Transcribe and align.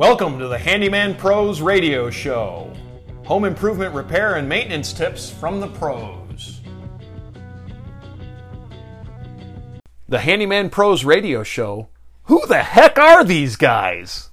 Welcome 0.00 0.38
to 0.38 0.48
the 0.48 0.56
Handyman 0.56 1.14
Pros 1.14 1.60
Radio 1.60 2.08
Show. 2.08 2.72
Home 3.26 3.44
improvement 3.44 3.94
repair 3.94 4.36
and 4.36 4.48
maintenance 4.48 4.94
tips 4.94 5.28
from 5.28 5.60
the 5.60 5.66
pros. 5.66 6.62
The 10.08 10.20
Handyman 10.20 10.70
Pros 10.70 11.04
Radio 11.04 11.42
Show. 11.42 11.90
Who 12.24 12.46
the 12.46 12.62
heck 12.62 12.98
are 12.98 13.22
these 13.22 13.56
guys? 13.56 14.30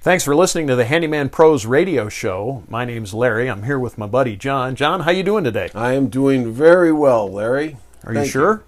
Thanks 0.00 0.24
for 0.24 0.34
listening 0.34 0.66
to 0.68 0.76
the 0.76 0.86
Handyman 0.86 1.28
Pros 1.28 1.66
Radio 1.66 2.08
Show. 2.08 2.62
My 2.70 2.86
name's 2.86 3.12
Larry. 3.12 3.50
I'm 3.50 3.64
here 3.64 3.78
with 3.78 3.98
my 3.98 4.06
buddy 4.06 4.34
John. 4.34 4.76
John, 4.76 5.00
how 5.00 5.10
you 5.10 5.22
doing 5.22 5.44
today? 5.44 5.68
I 5.74 5.92
am 5.92 6.08
doing 6.08 6.50
very 6.54 6.90
well, 6.90 7.30
Larry. 7.30 7.76
Are 8.04 8.14
you 8.14 8.24
sure? 8.24 8.64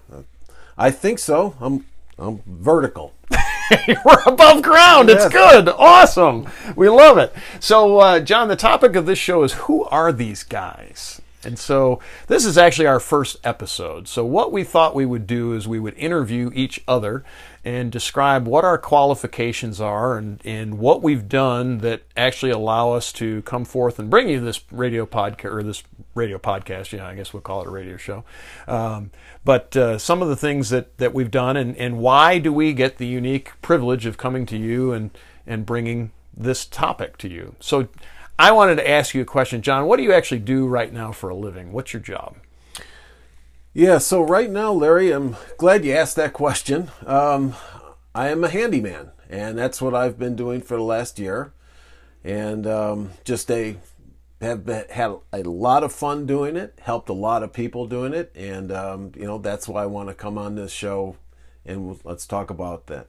I 0.77 0.91
think 0.91 1.17
so. 1.17 1.55
I'm 1.59 1.85
I'm 2.17 2.41
vertical. 2.45 3.13
We're 3.87 4.23
above 4.25 4.61
ground. 4.61 5.09
It's 5.09 5.27
good. 5.29 5.69
Awesome. 5.69 6.47
We 6.75 6.89
love 6.89 7.17
it. 7.17 7.33
So, 7.59 7.99
uh, 7.99 8.19
John, 8.19 8.47
the 8.47 8.55
topic 8.55 8.95
of 8.95 9.05
this 9.05 9.19
show 9.19 9.43
is 9.43 9.53
who 9.53 9.83
are 9.85 10.11
these 10.11 10.43
guys? 10.43 11.21
And 11.45 11.59
so, 11.59 11.99
this 12.27 12.45
is 12.45 12.57
actually 12.57 12.87
our 12.87 12.99
first 12.99 13.37
episode. 13.43 14.07
So, 14.07 14.23
what 14.23 14.51
we 14.51 14.63
thought 14.63 14.95
we 14.95 15.05
would 15.05 15.27
do 15.27 15.53
is 15.53 15.67
we 15.67 15.79
would 15.79 15.97
interview 15.97 16.51
each 16.53 16.81
other 16.87 17.25
and 17.65 17.91
describe 17.91 18.45
what 18.47 18.63
our 18.63 18.77
qualifications 18.77 19.81
are 19.81 20.17
and, 20.17 20.39
and 20.45 20.77
what 20.79 21.01
we've 21.01 21.27
done 21.27 21.79
that 21.79 22.03
actually 22.15 22.51
allow 22.51 22.91
us 22.91 23.11
to 23.13 23.41
come 23.43 23.65
forth 23.65 23.99
and 23.99 24.09
bring 24.09 24.29
you 24.29 24.39
this 24.39 24.61
radio 24.71 25.05
podcast 25.05 25.53
or 25.53 25.63
this 25.63 25.83
radio 26.15 26.37
podcast. 26.37 26.91
Yeah, 26.91 27.07
I 27.07 27.15
guess 27.15 27.33
we'll 27.33 27.41
call 27.41 27.61
it 27.61 27.67
a 27.67 27.71
radio 27.71 27.97
show. 27.97 28.23
Um, 28.67 29.11
but 29.43 29.75
uh, 29.75 29.97
some 29.97 30.21
of 30.21 30.29
the 30.29 30.35
things 30.35 30.69
that, 30.69 30.97
that 30.97 31.13
we've 31.13 31.31
done 31.31 31.57
and, 31.57 31.75
and 31.77 31.99
why 31.99 32.37
do 32.39 32.53
we 32.53 32.73
get 32.73 32.97
the 32.97 33.07
unique 33.07 33.51
privilege 33.61 34.05
of 34.05 34.17
coming 34.17 34.45
to 34.47 34.57
you 34.57 34.93
and, 34.93 35.11
and 35.45 35.65
bringing 35.65 36.11
this 36.35 36.65
topic 36.65 37.17
to 37.17 37.29
you. 37.29 37.55
So 37.59 37.87
I 38.37 38.51
wanted 38.51 38.75
to 38.75 38.89
ask 38.89 39.13
you 39.13 39.21
a 39.21 39.25
question. 39.25 39.61
John, 39.61 39.85
what 39.85 39.97
do 39.97 40.03
you 40.03 40.13
actually 40.13 40.39
do 40.39 40.67
right 40.67 40.91
now 40.91 41.11
for 41.11 41.29
a 41.29 41.35
living? 41.35 41.71
What's 41.71 41.93
your 41.93 42.01
job? 42.01 42.37
Yeah. 43.73 43.97
So 43.99 44.21
right 44.21 44.49
now, 44.49 44.71
Larry, 44.71 45.11
I'm 45.11 45.35
glad 45.57 45.85
you 45.85 45.93
asked 45.93 46.15
that 46.15 46.33
question. 46.33 46.91
Um, 47.05 47.55
I 48.15 48.29
am 48.29 48.43
a 48.43 48.49
handyman, 48.49 49.11
and 49.29 49.57
that's 49.57 49.81
what 49.81 49.95
I've 49.95 50.19
been 50.19 50.35
doing 50.35 50.61
for 50.61 50.77
the 50.77 50.83
last 50.83 51.17
year, 51.17 51.53
and 52.23 52.67
um, 52.67 53.11
just 53.23 53.49
a 53.49 53.77
have 54.43 54.65
been, 54.65 54.85
had 54.89 55.15
a 55.31 55.43
lot 55.43 55.83
of 55.83 55.91
fun 55.91 56.25
doing 56.25 56.55
it. 56.55 56.77
Helped 56.81 57.09
a 57.09 57.13
lot 57.13 57.43
of 57.43 57.51
people 57.53 57.87
doing 57.87 58.13
it, 58.13 58.31
and 58.35 58.71
um, 58.71 59.11
you 59.15 59.25
know 59.25 59.37
that's 59.37 59.67
why 59.67 59.83
I 59.83 59.87
want 59.87 60.09
to 60.09 60.15
come 60.15 60.37
on 60.37 60.55
this 60.55 60.71
show, 60.71 61.17
and 61.65 61.99
let's 62.03 62.27
talk 62.27 62.49
about 62.49 62.87
that. 62.87 63.07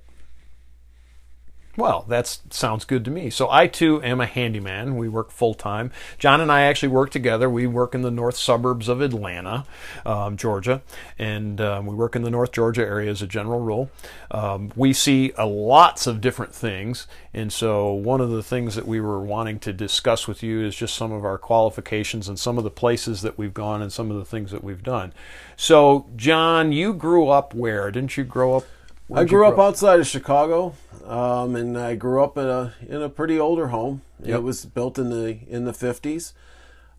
Well, 1.77 2.05
that 2.09 2.39
sounds 2.51 2.85
good 2.85 3.05
to 3.05 3.11
me. 3.11 3.31
So 3.31 3.51
I 3.51 3.67
too 3.67 4.01
am 4.03 4.21
a 4.21 4.27
handyman. 4.27 4.97
We 4.97 5.09
work 5.09 5.33
full 5.33 5.55
time. 5.55 5.91
John 6.19 6.41
and 6.41 6.51
I 6.53 6.63
actually 6.63 6.91
work 6.91 7.11
together. 7.11 7.51
We 7.51 7.67
work 7.67 7.97
in 7.97 8.03
the 8.03 8.13
north 8.13 8.37
suburbs 8.37 8.89
of 8.89 9.01
Atlanta, 9.01 9.65
um, 10.07 10.37
Georgia, 10.37 10.83
and 11.19 11.61
um, 11.61 11.87
we 11.87 11.95
work 11.97 12.15
in 12.15 12.23
the 12.23 12.31
North 12.31 12.53
Georgia 12.53 12.83
area 12.83 13.11
as 13.11 13.23
a 13.23 13.27
general 13.27 13.59
rule. 13.59 13.91
Um, 14.31 14.71
we 14.77 14.93
see 14.93 15.33
uh, 15.37 15.47
lots 15.47 16.07
of 16.07 16.21
different 16.21 16.55
things, 16.55 17.09
and 17.33 17.53
so 17.53 17.93
one 17.93 18.21
of 18.21 18.31
the 18.31 18.43
things 18.43 18.77
that 18.77 18.87
we 18.87 19.01
were 19.01 19.21
wanting 19.21 19.59
to 19.61 19.73
discuss 19.73 20.29
with 20.29 20.45
you 20.45 20.65
is 20.65 20.77
just 20.77 20.95
some 20.95 21.11
of 21.11 21.25
our 21.25 21.39
qualifications 21.39 22.29
and 22.29 22.39
some 22.39 22.57
of 22.57 22.63
the 22.63 22.71
places 22.71 23.23
that 23.23 23.37
we've 23.37 23.55
gone 23.55 23.83
and 23.83 23.93
some 23.93 24.13
of 24.13 24.17
the 24.17 24.25
things 24.25 24.53
that 24.53 24.63
we've 24.63 24.83
done. 24.85 25.13
So, 25.57 26.07
John, 26.15 26.71
you 26.71 26.95
grew 26.95 27.29
up 27.29 27.53
where? 27.53 27.91
Didn't 27.91 28.17
you 28.17 28.23
grow 28.23 28.59
up? 28.59 28.65
I 29.13 29.25
grew 29.25 29.47
up 29.47 29.59
outside 29.59 30.01
of 30.01 30.07
Chicago, 30.07 30.75
um, 31.05 31.57
and 31.57 31.77
I 31.79 31.95
grew 31.95 32.23
up 32.23 32.39
in 32.39 32.47
a 32.47 32.75
in 32.87 33.03
a 33.03 33.09
pretty 33.09 33.39
older 33.39 33.69
home. 33.69 34.03
Yep. 34.21 34.39
It 34.39 34.43
was 34.43 34.65
built 34.65 34.99
in 34.99 35.11
the 35.11 35.39
in 35.47 35.65
the 35.65 35.73
fifties, 35.75 36.33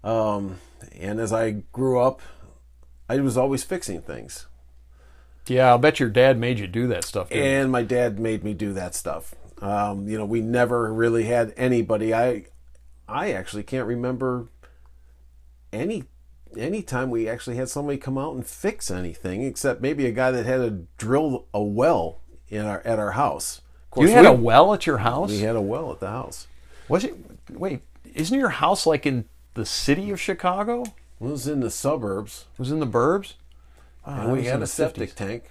um, 0.03 0.59
and 0.93 1.19
as 1.19 1.33
I 1.33 1.63
grew 1.71 1.99
up, 1.99 2.21
I 3.09 3.19
was 3.19 3.37
always 3.37 3.63
fixing 3.63 4.01
things, 4.01 4.45
Yeah, 5.47 5.69
I'll 5.69 5.77
bet 5.77 5.99
your 5.99 6.09
dad 6.09 6.37
made 6.37 6.59
you 6.59 6.67
do 6.67 6.87
that 6.87 7.03
stuff. 7.03 7.31
And 7.31 7.71
my 7.71 7.83
dad 7.83 8.19
made 8.19 8.43
me 8.43 8.53
do 8.53 8.73
that 8.73 8.95
stuff. 8.95 9.33
Um, 9.61 10.07
you 10.07 10.17
know, 10.17 10.25
we 10.25 10.41
never 10.41 10.93
really 10.93 11.23
had 11.23 11.53
anybody. 11.57 12.13
I 12.13 12.45
I 13.07 13.31
actually 13.31 13.63
can't 13.63 13.87
remember 13.87 14.47
any 15.73 16.03
any 16.57 16.81
time 16.81 17.09
we 17.09 17.27
actually 17.27 17.55
had 17.57 17.69
somebody 17.69 17.97
come 17.97 18.17
out 18.17 18.33
and 18.35 18.45
fix 18.45 18.89
anything, 18.91 19.43
except 19.43 19.81
maybe 19.81 20.05
a 20.05 20.11
guy 20.11 20.31
that 20.31 20.45
had 20.45 20.57
to 20.57 20.69
drill 20.97 21.45
a 21.53 21.61
well 21.61 22.21
in 22.49 22.65
our 22.65 22.81
at 22.85 22.99
our 22.99 23.11
house. 23.11 23.61
Of 23.93 24.03
You 24.03 24.09
had 24.09 24.21
we- 24.21 24.27
a 24.27 24.33
well 24.33 24.73
at 24.73 24.85
your 24.85 24.99
house? 24.99 25.29
We 25.31 25.39
had 25.39 25.55
a 25.55 25.61
well 25.61 25.91
at 25.91 25.99
the 25.99 26.09
house. 26.09 26.47
Was 26.87 27.03
it? 27.03 27.15
Wait, 27.51 27.81
isn't 28.13 28.37
your 28.37 28.49
house 28.49 28.85
like 28.85 29.05
in 29.05 29.25
the 29.53 29.65
city 29.65 30.11
of 30.11 30.19
Chicago? 30.19 30.81
It 30.83 30.91
It 31.21 31.27
was 31.31 31.47
in 31.47 31.61
the 31.61 31.71
suburbs, 31.71 32.45
It 32.53 32.59
was 32.59 32.71
in 32.71 32.79
the 32.79 32.87
burbs? 32.87 33.33
Oh, 34.05 34.11
and 34.11 34.29
ah, 34.31 34.33
we 34.33 34.45
had 34.45 34.61
a 34.61 34.67
septic 34.67 35.11
50s. 35.11 35.15
tank. 35.15 35.43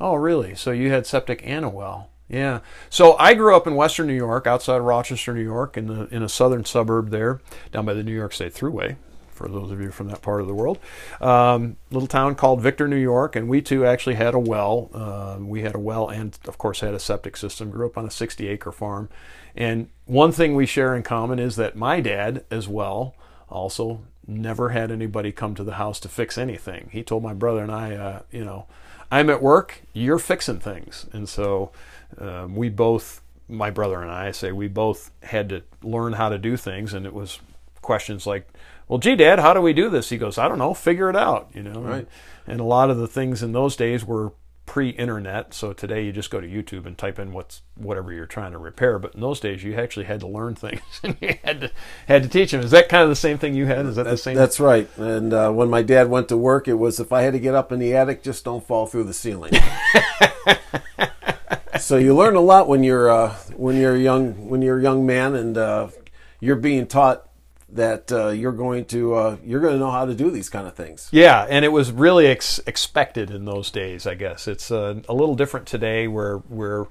Oh, 0.00 0.14
really? 0.14 0.54
So 0.54 0.70
you 0.72 0.90
had 0.90 1.06
septic 1.06 1.40
and 1.44 1.64
a 1.64 1.68
well? 1.68 2.10
Yeah. 2.28 2.60
So 2.90 3.16
I 3.18 3.34
grew 3.34 3.54
up 3.56 3.66
in 3.66 3.74
Western 3.76 4.06
New 4.06 4.14
York, 4.14 4.46
outside 4.46 4.76
of 4.76 4.84
Rochester, 4.84 5.32
New 5.34 5.42
York, 5.42 5.76
in 5.76 5.86
the 5.86 6.06
in 6.14 6.22
a 6.22 6.28
southern 6.28 6.64
suburb 6.64 7.10
there, 7.10 7.40
down 7.72 7.84
by 7.86 7.94
the 7.94 8.02
New 8.02 8.14
York 8.14 8.32
State 8.32 8.54
Thruway. 8.54 8.96
For 9.34 9.48
those 9.48 9.70
of 9.70 9.80
you 9.80 9.90
from 9.90 10.08
that 10.08 10.22
part 10.22 10.40
of 10.40 10.46
the 10.46 10.54
world, 10.54 10.78
um, 11.20 11.76
little 11.90 12.08
town 12.08 12.34
called 12.34 12.60
Victor, 12.60 12.88
New 12.88 12.96
York, 12.96 13.36
and 13.36 13.48
we 13.48 13.60
too 13.60 13.84
actually 13.84 14.14
had 14.14 14.34
a 14.34 14.38
well. 14.38 14.90
Uh, 14.94 15.38
we 15.40 15.62
had 15.62 15.74
a 15.74 15.78
well, 15.78 16.08
and 16.08 16.38
of 16.46 16.58
course 16.58 16.80
had 16.80 16.94
a 16.94 17.00
septic 17.00 17.36
system. 17.36 17.70
Grew 17.70 17.86
up 17.86 17.98
on 17.98 18.04
a 18.04 18.08
60-acre 18.08 18.72
farm, 18.72 19.08
and 19.56 19.88
one 20.06 20.32
thing 20.32 20.54
we 20.54 20.66
share 20.66 20.94
in 20.94 21.02
common 21.02 21.38
is 21.38 21.56
that 21.56 21.76
my 21.76 22.00
dad, 22.00 22.44
as 22.50 22.68
well, 22.68 23.14
also 23.48 24.02
never 24.26 24.70
had 24.70 24.90
anybody 24.90 25.32
come 25.32 25.54
to 25.54 25.64
the 25.64 25.74
house 25.74 26.00
to 26.00 26.08
fix 26.08 26.38
anything. 26.38 26.88
He 26.92 27.02
told 27.02 27.22
my 27.22 27.34
brother 27.34 27.62
and 27.62 27.72
I, 27.72 27.94
uh, 27.94 28.22
you 28.30 28.44
know, 28.44 28.66
I'm 29.10 29.30
at 29.30 29.42
work, 29.42 29.82
you're 29.92 30.18
fixing 30.18 30.60
things. 30.60 31.06
And 31.12 31.28
so 31.28 31.70
um, 32.18 32.56
we 32.56 32.68
both, 32.68 33.22
my 33.48 33.70
brother 33.70 34.02
and 34.02 34.10
I, 34.10 34.30
say 34.32 34.52
we 34.52 34.68
both 34.68 35.10
had 35.22 35.48
to 35.50 35.62
learn 35.82 36.14
how 36.14 36.28
to 36.30 36.38
do 36.38 36.56
things. 36.56 36.94
And 36.94 37.06
it 37.06 37.12
was 37.14 37.38
questions 37.84 38.26
like, 38.26 38.48
well, 38.88 38.98
gee, 38.98 39.16
Dad, 39.16 39.38
how 39.38 39.54
do 39.54 39.60
we 39.60 39.72
do 39.72 39.88
this? 39.88 40.10
He 40.10 40.18
goes, 40.18 40.36
I 40.38 40.48
don't 40.48 40.58
know, 40.58 40.74
figure 40.74 41.08
it 41.08 41.16
out, 41.16 41.50
you 41.54 41.62
know. 41.62 41.80
Right. 41.80 42.08
And 42.46 42.60
a 42.60 42.64
lot 42.64 42.90
of 42.90 42.98
the 42.98 43.06
things 43.06 43.42
in 43.42 43.52
those 43.52 43.76
days 43.76 44.04
were 44.04 44.32
pre-internet. 44.66 45.52
So 45.54 45.72
today 45.72 46.04
you 46.04 46.12
just 46.12 46.30
go 46.30 46.40
to 46.40 46.46
YouTube 46.46 46.86
and 46.86 46.96
type 46.96 47.18
in 47.18 47.32
what's 47.32 47.62
whatever 47.76 48.12
you're 48.12 48.26
trying 48.26 48.52
to 48.52 48.58
repair. 48.58 48.98
But 48.98 49.14
in 49.14 49.20
those 49.20 49.40
days 49.40 49.62
you 49.62 49.74
actually 49.74 50.06
had 50.06 50.20
to 50.20 50.26
learn 50.26 50.54
things 50.54 50.82
and 51.02 51.16
you 51.20 51.34
had 51.44 51.60
to 51.62 51.70
had 52.08 52.22
to 52.22 52.28
teach 52.28 52.50
them. 52.50 52.60
Is 52.60 52.70
that 52.70 52.88
kind 52.88 53.02
of 53.02 53.08
the 53.08 53.16
same 53.16 53.38
thing 53.38 53.54
you 53.54 53.66
had? 53.66 53.86
Is 53.86 53.96
that 53.96 54.04
the 54.04 54.16
same? 54.16 54.36
That's 54.36 54.60
right. 54.60 54.88
And 54.96 55.32
uh, 55.32 55.50
when 55.52 55.70
my 55.70 55.82
dad 55.82 56.08
went 56.08 56.28
to 56.28 56.36
work, 56.36 56.68
it 56.68 56.74
was 56.74 56.98
if 57.00 57.12
I 57.12 57.22
had 57.22 57.32
to 57.34 57.38
get 57.38 57.54
up 57.54 57.72
in 57.72 57.78
the 57.78 57.94
attic, 57.94 58.22
just 58.22 58.44
don't 58.44 58.66
fall 58.66 58.86
through 58.86 59.04
the 59.04 59.14
ceiling. 59.14 59.52
so 61.78 61.96
you 61.96 62.14
learn 62.14 62.36
a 62.36 62.40
lot 62.40 62.68
when 62.68 62.82
you're 62.82 63.10
uh, 63.10 63.34
when 63.56 63.76
you're 63.76 63.96
young 63.96 64.48
when 64.48 64.62
you're 64.62 64.78
a 64.78 64.82
young 64.82 65.04
man 65.04 65.34
and 65.34 65.58
uh, 65.58 65.88
you're 66.40 66.56
being 66.56 66.86
taught 66.86 67.23
that 67.74 68.12
uh, 68.12 68.28
you're 68.28 68.52
going 68.52 68.84
to 68.86 69.14
uh, 69.14 69.36
you're 69.44 69.60
going 69.60 69.74
to 69.74 69.78
know 69.78 69.90
how 69.90 70.06
to 70.06 70.14
do 70.14 70.30
these 70.30 70.48
kind 70.48 70.66
of 70.66 70.74
things. 70.74 71.08
Yeah, 71.10 71.46
and 71.48 71.64
it 71.64 71.72
was 71.72 71.92
really 71.92 72.26
ex- 72.26 72.60
expected 72.66 73.30
in 73.30 73.44
those 73.44 73.70
days. 73.70 74.06
I 74.06 74.14
guess 74.14 74.48
it's 74.48 74.70
uh, 74.70 75.00
a 75.08 75.14
little 75.14 75.34
different 75.34 75.66
today, 75.66 76.08
where 76.08 76.38
where 76.38 76.86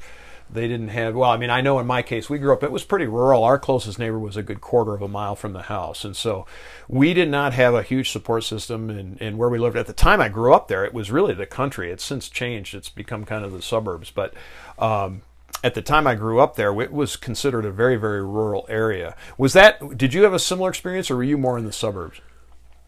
they 0.51 0.67
didn't 0.67 0.89
have. 0.89 1.15
Well, 1.15 1.29
I 1.29 1.37
mean, 1.37 1.49
I 1.49 1.61
know 1.61 1.79
in 1.79 1.87
my 1.87 2.01
case, 2.01 2.29
we 2.29 2.37
grew 2.37 2.53
up. 2.53 2.63
It 2.63 2.71
was 2.71 2.83
pretty 2.83 3.07
rural. 3.07 3.43
Our 3.43 3.57
closest 3.57 3.97
neighbor 3.97 4.19
was 4.19 4.35
a 4.35 4.43
good 4.43 4.61
quarter 4.61 4.93
of 4.93 5.01
a 5.01 5.07
mile 5.07 5.35
from 5.35 5.53
the 5.53 5.63
house, 5.63 6.03
and 6.03 6.15
so 6.15 6.45
we 6.87 7.13
did 7.13 7.29
not 7.29 7.53
have 7.53 7.73
a 7.73 7.81
huge 7.81 8.11
support 8.11 8.43
system. 8.43 8.89
And 8.89 9.19
and 9.21 9.37
where 9.37 9.49
we 9.49 9.59
lived 9.59 9.77
at 9.77 9.87
the 9.87 9.93
time, 9.93 10.19
I 10.19 10.27
grew 10.27 10.53
up 10.53 10.67
there. 10.67 10.83
It 10.83 10.93
was 10.93 11.11
really 11.11 11.33
the 11.33 11.45
country. 11.45 11.91
It's 11.91 12.03
since 12.03 12.27
changed. 12.27 12.75
It's 12.75 12.89
become 12.89 13.25
kind 13.25 13.45
of 13.45 13.51
the 13.51 13.61
suburbs, 13.61 14.11
but. 14.11 14.33
Um, 14.77 15.21
at 15.63 15.73
the 15.73 15.81
time 15.81 16.07
I 16.07 16.15
grew 16.15 16.39
up 16.39 16.55
there, 16.55 16.79
it 16.81 16.91
was 16.91 17.15
considered 17.15 17.65
a 17.65 17.71
very, 17.71 17.95
very 17.95 18.23
rural 18.23 18.65
area. 18.69 19.15
Was 19.37 19.53
that? 19.53 19.97
Did 19.97 20.13
you 20.13 20.23
have 20.23 20.33
a 20.33 20.39
similar 20.39 20.69
experience, 20.69 21.09
or 21.09 21.17
were 21.17 21.23
you 21.23 21.37
more 21.37 21.57
in 21.57 21.65
the 21.65 21.71
suburbs? 21.71 22.19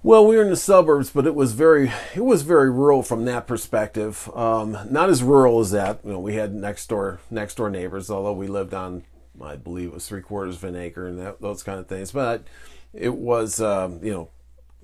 Well, 0.04 0.28
we 0.28 0.36
were 0.36 0.44
in 0.44 0.52
the 0.52 0.56
suburbs, 0.56 1.10
but 1.10 1.26
it 1.26 1.34
was 1.34 1.54
very 1.54 1.92
it 2.14 2.24
was 2.24 2.44
very 2.44 2.70
rural 2.70 3.02
from 3.02 3.26
that 3.26 3.48
perspective. 3.48 4.30
Um, 4.36 4.78
not 4.90 5.10
as 5.10 5.24
rural 5.24 5.60
as 5.60 5.72
that. 5.72 6.02
You 6.04 6.12
know, 6.12 6.20
we 6.20 6.36
had 6.36 6.54
next 6.54 6.88
door 6.88 7.22
next 7.32 7.56
door 7.56 7.70
neighbors, 7.70 8.12
although 8.12 8.34
we 8.34 8.48
lived 8.48 8.74
on 8.74 9.04
I 9.42 9.56
believe 9.56 9.88
it 9.88 9.94
was 9.94 10.08
three 10.08 10.22
quarters 10.22 10.58
of 10.58 10.64
an 10.64 10.76
acre 10.76 11.08
and 11.08 11.20
that, 11.20 11.42
those 11.42 11.64
kind 11.64 11.80
of 11.80 11.88
things. 11.88 12.12
But 12.12 12.44
it 12.94 13.16
was 13.16 13.60
um, 13.60 14.00
you 14.04 14.12
know 14.12 14.30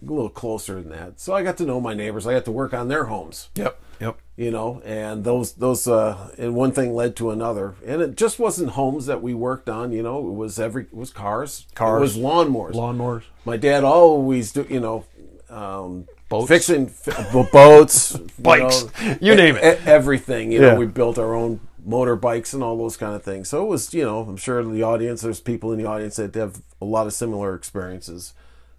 a 0.02 0.12
little 0.12 0.30
closer 0.30 0.82
than 0.82 0.90
that. 0.90 1.20
So 1.20 1.34
I 1.34 1.44
got 1.44 1.58
to 1.58 1.66
know 1.66 1.80
my 1.80 1.94
neighbors. 1.94 2.26
I 2.26 2.34
got 2.34 2.46
to 2.46 2.52
work 2.52 2.74
on 2.74 2.88
their 2.88 3.06
homes. 3.06 3.50
Yep. 3.56 3.80
Yep. 4.02 4.18
You 4.36 4.52
know, 4.52 4.82
and 4.84 5.24
those 5.24 5.54
those 5.54 5.88
uh, 5.88 6.32
and 6.38 6.56
one 6.56 6.72
thing 6.72 6.94
led 6.94 7.16
to 7.18 7.30
another, 7.30 7.76
and 7.86 8.02
it 8.02 8.16
just 8.18 8.40
wasn't 8.40 8.72
homes 8.72 9.06
that 9.06 9.22
we 9.22 9.34
worked 9.36 9.70
on. 9.70 9.92
You 9.92 10.02
know, 10.04 10.18
it 10.28 10.34
was 10.34 10.60
every 10.60 10.84
it 10.84 10.94
was 10.94 11.12
cars, 11.12 11.68
Cars. 11.76 11.98
it 12.00 12.02
was 12.02 12.18
lawnmowers, 12.18 12.74
Lawnmowers. 12.74 13.24
my 13.46 13.58
dad 13.58 13.84
always 13.84 14.52
do 14.52 14.66
you 14.70 14.80
know 14.80 15.06
um 15.50 16.08
Boats. 16.30 16.48
fixing 16.48 16.88
f- 16.88 17.32
b- 17.34 17.44
boats 17.54 18.14
you 18.20 18.28
Bikes. 18.40 18.86
know, 19.02 19.18
You 19.22 19.36
name 19.36 19.58
it. 19.58 19.80
e- 19.80 19.84
everything 19.86 20.52
you 20.52 20.62
Yeah. 20.62 20.72
know 20.72 20.76
we 20.80 20.86
built 20.88 21.20
our 21.20 21.36
own 21.36 21.60
motorbikes 21.88 22.54
and 22.54 22.64
all 22.64 22.78
those 22.78 22.96
kind 22.98 23.14
of 23.16 23.22
things. 23.24 23.50
So 23.50 23.64
it 23.64 23.68
was, 23.68 23.94
you 23.94 24.04
know, 24.06 24.22
I'm 24.22 24.38
sure 24.38 24.64
the 24.64 24.84
audience, 24.84 25.22
there's 25.22 25.40
people 25.42 25.72
in 25.74 25.78
the 25.80 25.86
audience 25.86 26.16
that 26.18 26.34
have 26.36 26.62
a 26.82 26.86
lot 26.86 27.06
of 27.08 27.14
similar 27.14 27.54
experiences. 27.56 28.34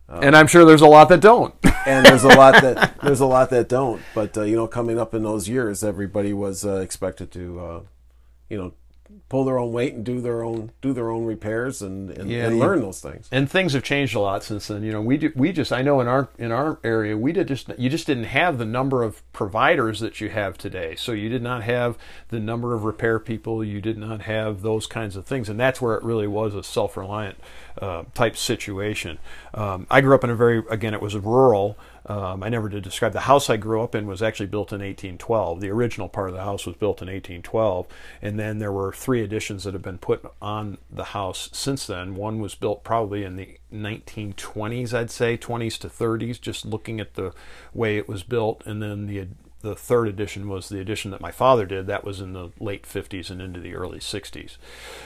And 0.09 0.37
I'm 0.37 0.47
sure 0.47 0.65
there's 0.65 0.83
a 0.83 0.87
lot 0.87 1.09
that 1.09 1.21
don't. 1.21 1.55
and 1.87 2.05
there's 2.07 2.25
a 2.25 2.29
lot 2.29 2.61
that 2.63 3.01
there's 3.03 3.21
a 3.21 3.27
lot 3.27 3.51
that 3.51 3.69
don't. 3.69 4.01
But 4.15 4.37
uh, 4.37 4.43
you 4.43 4.57
know, 4.57 4.67
coming 4.67 4.99
up 4.99 5.15
in 5.15 5.23
those 5.23 5.49
years, 5.49 5.83
everybody 5.83 6.33
was 6.33 6.65
uh, 6.65 6.77
expected 6.77 7.31
to, 7.33 7.61
uh, 7.61 7.81
you 8.49 8.59
know, 8.59 8.73
pull 9.29 9.45
their 9.45 9.59
own 9.59 9.73
weight 9.73 9.95
and 9.95 10.05
do 10.05 10.21
their 10.21 10.43
own 10.43 10.71
do 10.83 10.93
their 10.93 11.11
own 11.11 11.25
repairs 11.25 11.81
and 11.83 12.11
and, 12.11 12.31
Yeah, 12.31 12.47
and 12.47 12.59
learn 12.59 12.81
those 12.81 13.01
things. 13.01 13.29
and 13.33 13.51
things 13.51 13.73
have 13.73 13.83
changed 13.83 14.15
a 14.15 14.21
lot 14.21 14.45
since 14.45 14.69
then. 14.69 14.83
You 14.83 14.93
know, 14.93 15.01
we 15.01 15.17
do, 15.17 15.33
we 15.35 15.53
just 15.53 15.73
I 15.73 15.83
know 15.83 16.01
in 16.01 16.09
our 16.09 16.29
in 16.39 16.53
our 16.53 16.79
area 16.85 17.17
we 17.17 17.33
did 17.33 17.49
just 17.49 17.71
you 17.79 17.89
just 17.89 18.07
didn't 18.07 18.25
have 18.25 18.59
the 18.59 18.65
number 18.65 19.03
of 19.03 19.23
providers 19.33 20.01
that 20.01 20.21
you 20.21 20.29
have 20.31 20.59
today. 20.59 20.95
So 20.97 21.13
you 21.13 21.29
did 21.29 21.43
not 21.43 21.63
have 21.63 21.97
the 22.29 22.41
number 22.41 22.75
of 22.75 22.85
repair 22.85 23.19
people. 23.19 23.65
You 23.65 23.81
did 23.81 23.97
not 23.99 24.23
have 24.23 24.63
those 24.63 24.87
kinds 24.87 25.17
of 25.17 25.25
things, 25.27 25.49
and 25.49 25.59
that's 25.59 25.81
where 25.81 25.97
it 25.97 26.03
really 26.03 26.27
was 26.27 26.55
a 26.55 26.63
self 26.63 26.97
reliant 26.97 27.39
uh, 27.81 28.05
type 28.15 28.37
situation. 28.37 29.19
Um, 29.55 29.87
I 29.91 30.01
grew 30.03 30.15
up 30.15 30.25
in 30.25 30.31
a 30.31 30.37
very 30.37 30.63
again 30.71 30.95
it 30.95 31.01
was 31.03 31.17
rural. 31.17 31.79
Um, 32.07 32.43
I 32.43 32.49
never 32.49 32.69
did 32.69 32.83
describe 32.83 33.13
the 33.13 33.21
house 33.21 33.49
I 33.49 33.57
grew 33.57 33.83
up 33.83 33.95
in 33.95 34.07
was 34.07 34.23
actually 34.23 34.47
built 34.47 34.73
in 34.73 34.81
1812. 34.81 35.61
The 35.61 35.71
original 35.71 36.09
part 36.09 36.29
of 36.29 36.35
the 36.35 36.43
house 36.43 36.67
was 36.67 36.77
built 36.77 37.01
in 37.01 37.09
1812, 37.09 37.87
and 38.21 38.39
then 38.39 38.59
there 38.59 38.73
were 38.73 38.93
three 38.93 39.23
additions 39.23 39.65
that 39.65 39.75
have 39.75 39.83
been 39.83 39.99
put 39.99 40.25
on 40.41 40.79
the 40.91 41.05
house 41.05 41.49
since 41.53 41.87
then. 41.87 42.15
One 42.15 42.41
was 42.41 42.55
built 42.55 42.83
probably 42.83 43.25
in 43.25 43.37
the 43.37 43.59
1920s, 43.73 44.93
I'd 44.93 45.11
say 45.11 45.39
20s 45.39 45.79
to 45.79 45.89
30s, 45.89 46.41
just 46.41 46.65
looking 46.65 47.01
at 47.01 47.15
the 47.15 47.33
way 47.73 47.97
it 47.97 48.09
was 48.09 48.23
built, 48.23 48.67
and 48.67 48.83
then 48.83 49.07
the 49.07 49.29
the 49.63 49.75
third 49.77 50.09
edition 50.09 50.49
was 50.49 50.69
the 50.69 50.81
edition 50.81 51.13
that 51.13 51.21
my 51.21 51.31
father 51.31 51.65
did. 51.65 51.87
That 51.87 52.05
was 52.05 52.21
in 52.21 52.33
the 52.33 52.51
late 52.59 52.83
50s 52.83 53.31
and 53.31 53.41
into 53.41 53.61
the 53.61 53.75
early 53.75 54.01
60s. 54.01 54.57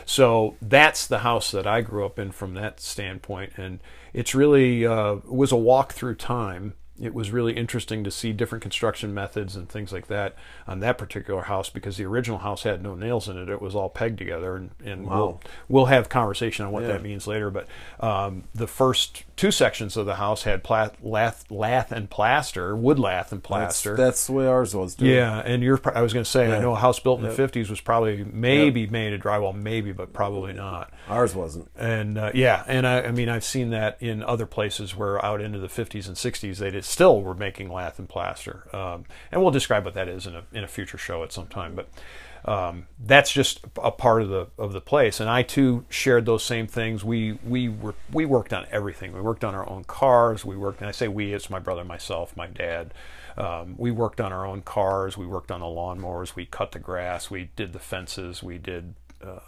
So 0.04 0.56
that's 0.60 1.06
the 1.06 1.18
house 1.18 1.50
that 1.50 1.66
I 1.66 1.82
grew 1.82 2.04
up 2.04 2.18
in 2.18 2.32
from 2.32 2.54
that 2.54 2.80
standpoint, 2.80 3.52
and 3.56 3.80
it's 4.12 4.34
really 4.34 4.86
uh, 4.86 5.16
was 5.26 5.52
a 5.52 5.56
walk 5.56 5.92
through 5.92 6.16
time. 6.16 6.74
It 7.00 7.12
was 7.12 7.30
really 7.30 7.52
interesting 7.52 8.04
to 8.04 8.10
see 8.10 8.32
different 8.32 8.62
construction 8.62 9.12
methods 9.12 9.54
and 9.54 9.68
things 9.68 9.92
like 9.92 10.06
that 10.06 10.34
on 10.66 10.80
that 10.80 10.96
particular 10.96 11.42
house 11.42 11.68
because 11.68 11.98
the 11.98 12.04
original 12.06 12.38
house 12.38 12.62
had 12.62 12.82
no 12.82 12.94
nails 12.94 13.28
in 13.28 13.36
it; 13.36 13.50
it 13.50 13.60
was 13.60 13.74
all 13.74 13.90
pegged 13.90 14.16
together. 14.16 14.56
And, 14.56 14.70
and 14.82 15.06
we'll 15.06 15.40
we'll 15.68 15.84
have 15.86 16.08
conversation 16.08 16.64
on 16.64 16.72
what 16.72 16.82
Yeah. 16.84 16.88
that 16.92 17.02
means 17.02 17.26
later. 17.26 17.50
But 17.50 17.68
um, 18.00 18.44
the 18.54 18.66
first 18.66 19.24
two 19.36 19.50
sections 19.50 19.96
of 19.96 20.06
the 20.06 20.16
house 20.16 20.44
had 20.44 20.64
pla- 20.64 20.90
lath, 21.02 21.44
lath 21.50 21.92
and 21.92 22.08
plaster, 22.08 22.74
wood 22.74 22.98
lath 22.98 23.32
and 23.32 23.42
plaster. 23.42 23.94
that's 23.94 24.26
the 24.26 24.32
way 24.32 24.46
ours 24.46 24.74
was. 24.74 24.94
Too. 24.94 25.06
Yeah, 25.06 25.38
and 25.40 25.62
you're. 25.62 25.80
I 25.94 26.00
was 26.02 26.12
going 26.12 26.24
to 26.24 26.30
say, 26.30 26.52
I 26.54 26.60
know 26.60 26.72
a 26.72 26.76
house 26.76 26.98
built 26.98 27.20
in 27.20 27.26
the 27.26 27.34
'50s 27.34 27.68
was 27.68 27.80
probably 27.80 28.24
maybe 28.24 28.86
made 28.86 29.12
of 29.12 29.20
drywall, 29.20 29.54
maybe, 29.54 29.92
but 29.92 30.12
probably 30.12 30.52
not. 30.52 30.92
ours 31.08 31.34
wasn't. 31.34 31.70
And 31.76 32.18
uh, 32.18 32.30
yeah, 32.34 32.64
and 32.66 32.86
I, 32.86 33.02
I 33.02 33.10
mean, 33.10 33.28
I've 33.28 33.44
seen 33.44 33.70
that 33.70 33.98
in 34.00 34.22
other 34.22 34.46
places 34.46 34.96
where 34.96 35.22
out 35.24 35.40
into 35.40 35.58
the 35.58 35.68
50s 35.68 36.06
and 36.06 36.16
60s 36.16 36.56
they 36.58 36.70
did, 36.70 36.84
still 36.84 37.20
were 37.22 37.34
making 37.34 37.70
lath 37.70 37.98
and 37.98 38.08
plaster. 38.08 38.64
Um, 38.74 39.04
and 39.30 39.42
we'll 39.42 39.50
describe 39.50 39.84
what 39.84 39.94
that 39.94 40.08
is 40.08 40.26
in 40.26 40.34
a 40.34 40.42
in 40.52 40.64
a 40.64 40.68
future 40.68 40.98
show 40.98 41.22
at 41.22 41.32
some 41.32 41.46
time, 41.46 41.74
but. 41.74 41.88
Um, 42.44 42.86
that's 43.04 43.32
just 43.32 43.60
a 43.82 43.90
part 43.90 44.22
of 44.22 44.28
the 44.28 44.46
of 44.58 44.72
the 44.72 44.80
place, 44.80 45.18
and 45.20 45.28
I 45.28 45.42
too 45.42 45.84
shared 45.88 46.26
those 46.26 46.44
same 46.44 46.66
things. 46.66 47.04
We 47.04 47.38
we 47.44 47.68
were 47.68 47.94
we 48.12 48.24
worked 48.24 48.52
on 48.52 48.66
everything. 48.70 49.12
We 49.12 49.20
worked 49.20 49.44
on 49.44 49.54
our 49.54 49.68
own 49.68 49.84
cars. 49.84 50.44
We 50.44 50.56
worked, 50.56 50.80
and 50.80 50.88
I 50.88 50.92
say 50.92 51.08
we, 51.08 51.32
it's 51.34 51.50
my 51.50 51.58
brother, 51.58 51.84
myself, 51.84 52.36
my 52.36 52.46
dad. 52.46 52.94
Um, 53.36 53.74
we 53.76 53.90
worked 53.90 54.20
on 54.20 54.32
our 54.32 54.46
own 54.46 54.62
cars. 54.62 55.16
We 55.16 55.26
worked 55.26 55.50
on 55.50 55.60
the 55.60 55.66
lawnmowers. 55.66 56.36
We 56.36 56.46
cut 56.46 56.72
the 56.72 56.78
grass. 56.78 57.30
We 57.30 57.50
did 57.56 57.72
the 57.72 57.78
fences. 57.78 58.42
We 58.42 58.58
did 58.58 58.94
uh, 59.24 59.40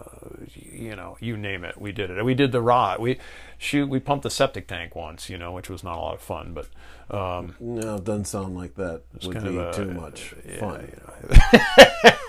you 0.54 0.96
know, 0.96 1.16
you 1.20 1.36
name 1.36 1.62
it, 1.64 1.80
we 1.80 1.92
did 1.92 2.10
it. 2.10 2.24
We 2.24 2.34
did 2.34 2.52
the 2.52 2.62
rot. 2.62 3.00
We 3.00 3.18
shoot. 3.58 3.88
We 3.88 4.00
pumped 4.00 4.22
the 4.22 4.30
septic 4.30 4.66
tank 4.66 4.96
once, 4.96 5.28
you 5.28 5.36
know, 5.38 5.52
which 5.52 5.68
was 5.68 5.84
not 5.84 5.96
a 5.98 6.00
lot 6.00 6.14
of 6.14 6.20
fun, 6.20 6.54
but 6.54 6.66
um, 7.14 7.54
No, 7.60 7.96
it 7.96 8.04
doesn't 8.04 8.24
sound 8.26 8.56
like 8.56 8.74
that 8.76 9.02
would 9.24 9.42
be 9.44 9.58
a- 9.58 9.72
too 9.72 9.92
much 9.92 10.34
fun. 10.58 10.90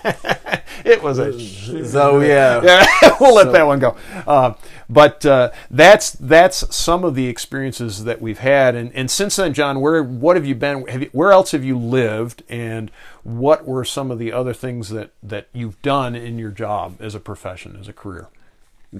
it 0.84 1.02
was 1.02 1.18
a. 1.18 1.38
So 1.86 2.20
yeah, 2.20 2.60
Yeah, 3.02 3.16
we'll 3.20 3.34
let 3.34 3.46
So- 3.46 3.52
that 3.52 3.66
one 3.66 3.78
go. 3.78 3.96
Uh, 4.26 4.54
but 4.88 5.24
uh, 5.24 5.50
that's 5.70 6.10
that's 6.12 6.74
some 6.74 7.04
of 7.04 7.14
the 7.14 7.26
experiences 7.26 8.04
that 8.04 8.20
we've 8.20 8.40
had, 8.40 8.74
and, 8.74 8.92
and 8.94 9.08
since 9.10 9.36
then, 9.36 9.54
John, 9.54 9.80
where 9.80 10.02
what 10.02 10.34
have 10.36 10.44
you 10.44 10.54
been? 10.56 10.86
Have 10.88 11.02
you, 11.02 11.10
where 11.12 11.30
else 11.30 11.52
have 11.52 11.64
you 11.64 11.78
lived, 11.78 12.42
and 12.48 12.90
what 13.22 13.66
were 13.66 13.84
some 13.84 14.10
of 14.10 14.18
the 14.18 14.32
other 14.32 14.52
things 14.52 14.88
that 14.88 15.12
that 15.22 15.46
you've 15.52 15.80
done 15.82 16.16
in 16.16 16.38
your 16.38 16.50
job 16.50 16.96
as 17.00 17.14
a 17.14 17.20
profession, 17.20 17.76
as 17.80 17.86
a 17.88 17.92
career? 17.92 18.28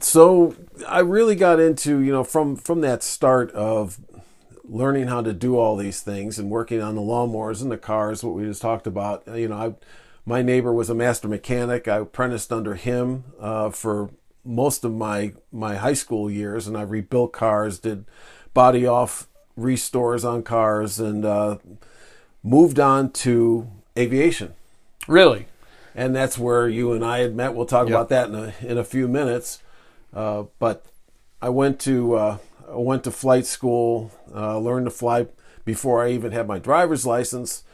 so 0.01 0.55
I 0.87 1.01
really 1.01 1.35
got 1.35 1.59
into 1.59 1.99
you 1.99 2.13
know 2.13 2.23
from 2.23 2.55
from 2.55 2.81
that 2.83 3.03
start 3.03 3.51
of 3.53 3.99
learning 4.65 5.09
how 5.09 5.21
to 5.21 5.33
do 5.33 5.59
all 5.59 5.77
these 5.77 6.01
things 6.01 6.39
and 6.39 6.49
working 6.49 6.81
on 6.81 6.95
the 6.95 7.01
lawnmowers 7.01 7.61
and 7.61 7.73
the 7.73 7.77
cars, 7.77 8.23
what 8.23 8.35
we 8.37 8.45
just 8.45 8.63
talked 8.63 8.87
about. 8.87 9.25
You 9.27 9.49
know, 9.49 9.57
I 9.57 9.75
my 10.27 10.43
neighbor 10.43 10.73
was 10.73 10.91
a 10.91 10.95
master 10.95 11.29
mechanic. 11.29 11.89
I 11.89 11.99
apprenticed 11.99 12.53
under 12.53 12.75
him 12.75 13.25
uh, 13.41 13.71
for 13.71 14.11
most 14.45 14.85
of 14.85 14.93
my 14.93 15.33
my 15.53 15.77
high 15.77 15.93
school 15.95 16.31
years, 16.31 16.67
and 16.67 16.77
I 16.77 16.83
rebuilt 16.83 17.33
cars, 17.33 17.79
did 17.79 18.05
body 18.55 18.87
off 18.87 19.27
restores 19.57 20.25
on 20.25 20.43
cars, 20.43 20.99
and 21.01 21.25
uh, 21.25 21.59
moved 22.43 22.79
on 22.79 23.11
to 23.13 23.69
aviation. 23.99 24.55
Really? 25.09 25.47
and 25.93 26.15
that's 26.15 26.39
where 26.39 26.69
you 26.69 26.93
and 26.93 27.05
I 27.05 27.19
had 27.19 27.35
met. 27.35 27.53
We'll 27.53 27.67
talk 27.67 27.89
Yep. 27.89 27.95
about 27.95 28.09
that 28.11 28.29
in 28.29 28.35
a, 28.37 28.55
in 28.63 28.79
a 28.79 28.85
few 28.85 29.09
minutes. 29.09 29.61
Uh, 30.15 30.45
but 30.61 30.87
I 31.43 31.49
went 31.49 31.81
to 31.81 32.15
uh, 32.15 32.39
I 32.71 32.77
went 32.77 33.03
to 33.05 33.11
flight 33.11 33.45
school, 33.45 34.13
uh, 34.33 34.57
learned 34.59 34.87
to 34.87 34.91
fly 34.91 35.27
before 35.65 36.05
I 36.05 36.11
even 36.13 36.31
had 36.31 36.47
my 36.47 36.61
driver's 36.61 37.05
license. 37.05 37.65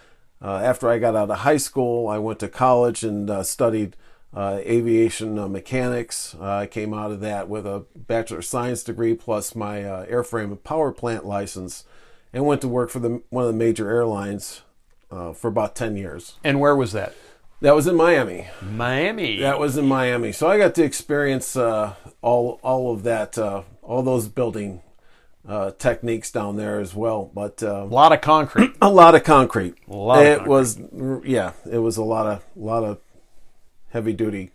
Uh, 0.42 0.58
after 0.58 0.88
I 0.88 0.98
got 0.98 1.16
out 1.16 1.30
of 1.30 1.38
high 1.38 1.56
school, 1.56 2.08
I 2.08 2.18
went 2.18 2.40
to 2.40 2.48
college 2.48 3.02
and 3.02 3.30
uh, 3.30 3.42
studied 3.42 3.96
uh, 4.34 4.60
aviation 4.64 5.38
uh, 5.38 5.48
mechanics. 5.48 6.36
Uh, 6.38 6.44
I 6.44 6.66
came 6.66 6.92
out 6.92 7.10
of 7.10 7.20
that 7.20 7.48
with 7.48 7.66
a 7.66 7.84
bachelor 7.94 8.38
of 8.38 8.44
science 8.44 8.82
degree 8.82 9.14
plus 9.14 9.54
my 9.54 9.82
uh, 9.82 10.06
airframe 10.06 10.46
and 10.46 10.62
power 10.62 10.92
plant 10.92 11.24
license, 11.24 11.84
and 12.32 12.44
went 12.44 12.60
to 12.60 12.68
work 12.68 12.90
for 12.90 12.98
the 12.98 13.22
one 13.30 13.44
of 13.44 13.48
the 13.48 13.58
major 13.58 13.88
airlines 13.88 14.62
uh, 15.10 15.32
for 15.32 15.48
about 15.48 15.74
ten 15.74 15.96
years. 15.96 16.36
And 16.44 16.60
where 16.60 16.76
was 16.76 16.92
that? 16.92 17.14
That 17.62 17.74
was 17.74 17.86
in 17.86 17.96
Miami. 17.96 18.48
Miami. 18.60 19.38
That 19.38 19.58
was 19.58 19.78
in 19.78 19.86
Miami, 19.86 20.32
so 20.32 20.46
I 20.48 20.58
got 20.58 20.74
to 20.74 20.84
experience 20.84 21.56
uh, 21.56 21.94
all 22.20 22.60
all 22.62 22.92
of 22.92 23.04
that, 23.04 23.38
uh, 23.38 23.62
all 23.80 24.02
those 24.02 24.28
building 24.28 24.82
uh, 25.48 25.70
techniques 25.78 26.30
down 26.30 26.56
there 26.56 26.80
as 26.80 26.94
well. 26.94 27.30
But 27.32 27.62
uh, 27.62 27.82
a 27.82 27.84
lot 27.84 28.12
of 28.12 28.20
concrete. 28.20 28.72
a 28.82 28.90
lot 28.90 29.14
of 29.14 29.24
concrete. 29.24 29.74
lot 29.86 30.18
of 30.20 30.26
it 30.26 30.36
concrete. 30.38 30.50
was, 30.50 30.78
yeah, 31.24 31.52
it 31.70 31.78
was 31.78 31.96
a 31.96 32.04
lot 32.04 32.26
of 32.26 32.44
a 32.56 32.64
lot 32.64 32.84
of 32.84 32.98
heavy 33.90 34.12
duty, 34.12 34.50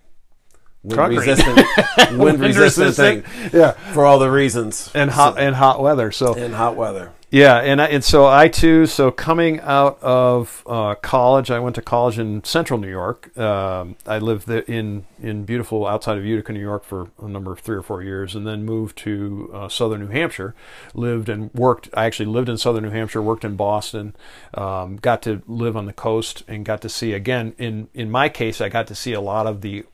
wind 0.84 0.96
Concrete. 0.98 1.18
resistant, 1.20 1.68
wind 2.20 2.40
resistant 2.40 2.96
thing 2.96 3.24
Yeah. 3.54 3.72
for 3.94 4.06
all 4.06 4.20
the 4.20 4.30
reasons 4.30 4.92
And 4.94 5.10
hot 5.12 5.40
and 5.40 5.56
hot 5.56 5.82
weather. 5.82 6.12
So 6.12 6.34
in 6.34 6.52
hot 6.54 6.76
weather. 6.76 7.12
Yeah, 7.32 7.60
and 7.60 7.82
I, 7.82 7.86
and 7.86 8.04
so 8.04 8.28
I 8.28 8.50
too. 8.50 8.86
So 8.86 9.10
coming 9.10 9.62
out 9.62 10.04
of 10.04 10.64
uh, 10.68 10.96
college, 10.96 11.50
I 11.50 11.60
went 11.60 11.76
to 11.76 11.82
college 11.82 12.20
in 12.20 12.44
Central 12.44 12.78
New 12.78 12.90
York. 12.90 13.36
Um, 13.38 13.96
I 14.06 14.18
lived 14.18 14.50
in 14.50 15.06
in 15.18 15.46
beautiful 15.46 15.88
outside 15.88 16.18
of 16.18 16.26
Utica, 16.26 16.52
New 16.52 16.60
York, 16.60 16.84
for 16.84 17.10
a 17.22 17.30
number 17.30 17.54
of 17.54 17.60
three 17.60 17.78
or 17.78 17.82
four 17.82 18.04
years, 18.04 18.36
and 18.36 18.46
then 18.46 18.66
moved 18.66 18.98
to 19.00 19.50
uh, 19.54 19.70
Southern 19.70 20.02
New 20.02 20.08
Hampshire. 20.08 20.54
Lived 20.94 21.30
and 21.30 21.54
worked. 21.54 21.88
I 21.94 22.04
actually 22.04 22.26
lived 22.26 22.50
in 22.50 22.58
Southern 22.58 22.84
New 22.84 22.90
Hampshire. 22.90 23.22
Worked 23.22 23.46
in 23.46 23.56
Boston. 23.56 24.14
Um, 24.54 24.98
got 24.98 25.22
to 25.22 25.42
live 25.48 25.78
on 25.78 25.86
the 25.86 25.94
coast 25.94 26.44
and 26.50 26.66
got 26.66 26.82
to 26.82 26.90
see 26.90 27.14
again. 27.14 27.56
In 27.58 27.88
in 27.94 28.12
my 28.12 28.28
case, 28.28 28.60
I 28.60 28.68
got 28.68 28.88
to 28.88 28.96
see 28.96 29.14
a 29.14 29.22
lot 29.22 29.48
of 29.48 29.62
the 29.62 29.86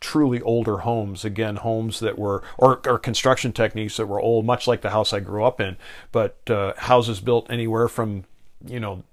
truly 0.00 0.40
older 0.42 0.78
homes. 0.78 1.24
Again 1.24 1.56
homes 1.56 2.00
that 2.00 2.18
were 2.18 2.42
or, 2.56 2.80
or 2.86 2.98
construction 2.98 3.52
techniques 3.52 3.96
that 3.96 4.06
were 4.06 4.20
old 4.20 4.44
much 4.44 4.66
like 4.66 4.80
the 4.80 4.90
house 4.90 5.12
i 5.12 5.20
grew 5.20 5.44
up 5.44 5.60
in. 5.60 5.76
But 6.12 6.38
uh, 6.50 6.74
houses 6.76 7.20
built 7.20 7.50
anywhere 7.50 7.88
from 7.88 8.24
you 8.66 8.80
know 8.80 9.04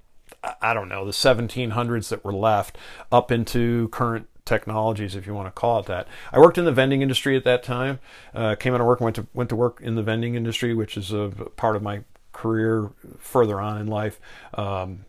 I- 0.61 0.73
don't 0.73 0.89
know 0.89 1.05
the 1.05 1.11
1700s 1.11 2.09
that 2.09 2.23
were 2.23 2.33
left 2.33 2.77
up 3.11 3.31
into 3.31 3.87
current 3.89 4.27
technologies 4.45 5.15
if 5.15 5.25
you 5.25 5.33
want 5.33 5.47
to 5.47 5.51
call 5.51 5.79
it 5.79 5.87
that. 5.87 6.07
I 6.31 6.39
worked 6.39 6.59
in 6.59 6.65
the 6.65 6.71
vending 6.71 7.01
industry 7.01 7.35
at 7.35 7.43
that 7.45 7.63
time. 7.63 7.99
Uh, 8.33 8.55
came 8.55 8.73
out 8.75 8.81
of 8.81 8.87
work 8.87 9.01
went 9.01 9.15
to 9.15 9.27
went 9.33 9.49
to 9.49 9.55
work 9.55 9.79
in 9.81 9.95
the 9.95 10.03
vending 10.03 10.35
industry 10.35 10.73
which 10.73 10.97
is 10.97 11.11
a 11.11 11.29
part 11.55 11.75
of 11.75 11.81
my 11.81 12.01
career 12.31 12.91
further 13.17 13.59
on 13.59 13.79
in 13.79 13.87
life. 13.87 14.19
Um, 14.53 15.05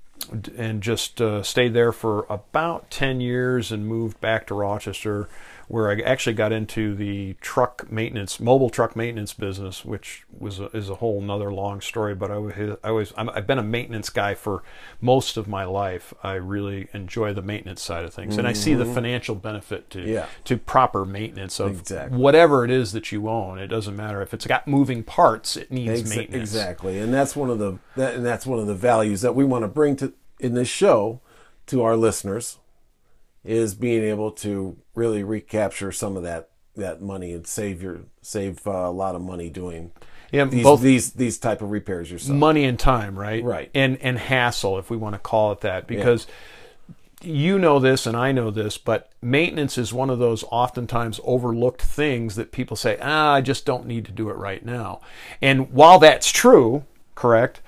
and 0.57 0.83
just 0.83 1.21
uh, 1.21 1.43
stayed 1.43 1.75
there 1.75 1.93
for 1.93 2.27
about 2.31 2.91
10 2.91 3.21
years 3.21 3.71
and 3.71 3.87
moved 3.87 4.21
back 4.21 4.47
to 4.47 4.55
Rochester 4.55 5.29
where 5.69 5.91
I 5.91 6.01
actually 6.01 6.35
got 6.35 6.53
into 6.53 6.95
the 6.95 7.35
truck 7.41 7.91
maintenance, 7.91 8.39
mobile 8.39 8.71
truck 8.71 8.95
maintenance 8.95 9.33
business, 9.33 9.85
which 9.85 10.25
was 10.39 10.61
a, 10.61 10.67
is 10.77 10.89
a 10.89 10.97
whole 10.97 11.21
nother 11.21 11.53
long 11.53 11.81
story. 11.81 12.15
But 12.15 12.31
I 12.31 12.39
was, 12.39 12.77
I 12.85 12.91
was 12.93 13.13
I'm, 13.17 13.29
I've 13.31 13.47
been 13.47 13.59
a 13.59 13.65
maintenance 13.65 14.09
guy 14.09 14.35
for 14.35 14.63
most 15.01 15.37
of 15.37 15.49
my 15.49 15.65
life. 15.65 16.15
I 16.23 16.35
really 16.35 16.89
enjoy 16.93 17.33
the 17.35 17.43
maintenance 17.43 17.83
side 17.83 18.05
of 18.05 18.15
things, 18.15 18.37
and 18.37 18.47
I 18.47 18.53
see 18.53 18.75
the 18.75 18.85
mm-hmm. 18.85 18.95
financial 18.95 19.35
benefit 19.35 19.91
to 19.91 20.03
Yeah. 20.03 20.27
to 20.45 20.57
proper 20.57 21.05
maintenance 21.05 21.59
of 21.59 21.81
Exactly. 21.81 22.19
whatever 22.19 22.65
it 22.65 22.71
is 22.71 22.93
that 22.93 23.11
you 23.11 23.29
own. 23.29 23.59
It 23.59 23.67
doesn't 23.67 23.97
matter 23.97 24.23
if 24.23 24.33
it's 24.33 24.47
got 24.47 24.69
moving 24.69 25.03
parts; 25.03 25.57
it 25.57 25.73
needs 25.73 26.03
Exa- 26.03 26.17
maintenance. 26.17 26.51
Exactly, 26.51 26.99
and 26.99 27.13
that's 27.13 27.35
one 27.35 27.51
of 27.51 27.59
the 27.59 27.79
that, 27.97 28.15
and 28.15 28.25
that's 28.25 28.47
one 28.47 28.59
of 28.59 28.67
the 28.67 28.75
values 28.75 29.21
that 29.23 29.35
we 29.35 29.45
want 29.45 29.65
to 29.65 29.69
bring 29.69 29.97
to 29.97 30.13
in 30.39 30.55
this 30.55 30.69
show 30.69 31.21
to 31.67 31.83
our 31.83 31.97
listeners 31.97 32.59
is 33.47 33.75
being 33.75 34.03
able 34.03 34.31
to 34.31 34.77
really 34.95 35.23
recapture 35.23 35.93
some 35.93 36.17
of 36.17 36.23
that 36.23 36.51
that 36.77 37.01
money 37.01 37.33
and 37.33 37.47
save 37.47 37.83
your 37.83 38.01
save 38.21 38.67
uh, 38.67 38.71
a 38.71 38.91
lot 38.91 39.15
of 39.15 39.23
money 39.23 39.49
doing 39.49 39.93
Yeah, 40.31 40.45
these 40.45 40.63
both 40.63 40.83
these 40.83 41.13
these 41.13 41.39
type 41.39 41.63
of 41.63 41.71
repairs 41.71 42.11
yourself. 42.11 42.39
money 42.39 42.65
and 42.65 42.79
time, 42.79 43.19
right? 43.19 43.43
Right. 43.43 43.71
And 43.75 43.99
and 44.03 44.19
hassle, 44.19 44.79
if 44.79 44.91
we 44.91 44.97
want 44.97 45.15
to 45.15 45.19
call 45.19 45.53
it 45.53 45.61
that, 45.63 45.87
because 45.87 46.27
you 47.23 47.59
know 47.59 47.79
this 47.79 48.07
and 48.07 48.15
I 48.17 48.31
know 48.33 48.51
this, 48.51 48.77
but 48.77 49.11
maintenance 49.23 49.79
is 49.79 49.93
one 49.93 50.11
of 50.11 50.19
those 50.19 50.45
oftentimes 50.51 51.19
overlooked 51.25 51.81
things 51.81 52.37
that 52.37 52.53
people 52.53 52.77
say, 52.77 52.99
ah, 53.01 53.33
I 53.33 53.41
just 53.41 53.65
don't 53.65 53.87
need 53.87 54.05
to 54.05 54.13
do 54.13 54.29
it 54.29 54.37
right 54.37 54.65
now. 54.65 55.01
And 55.41 55.73
while 55.73 55.99
that's 55.99 56.31
true, 56.31 56.85
correct, 57.15 57.63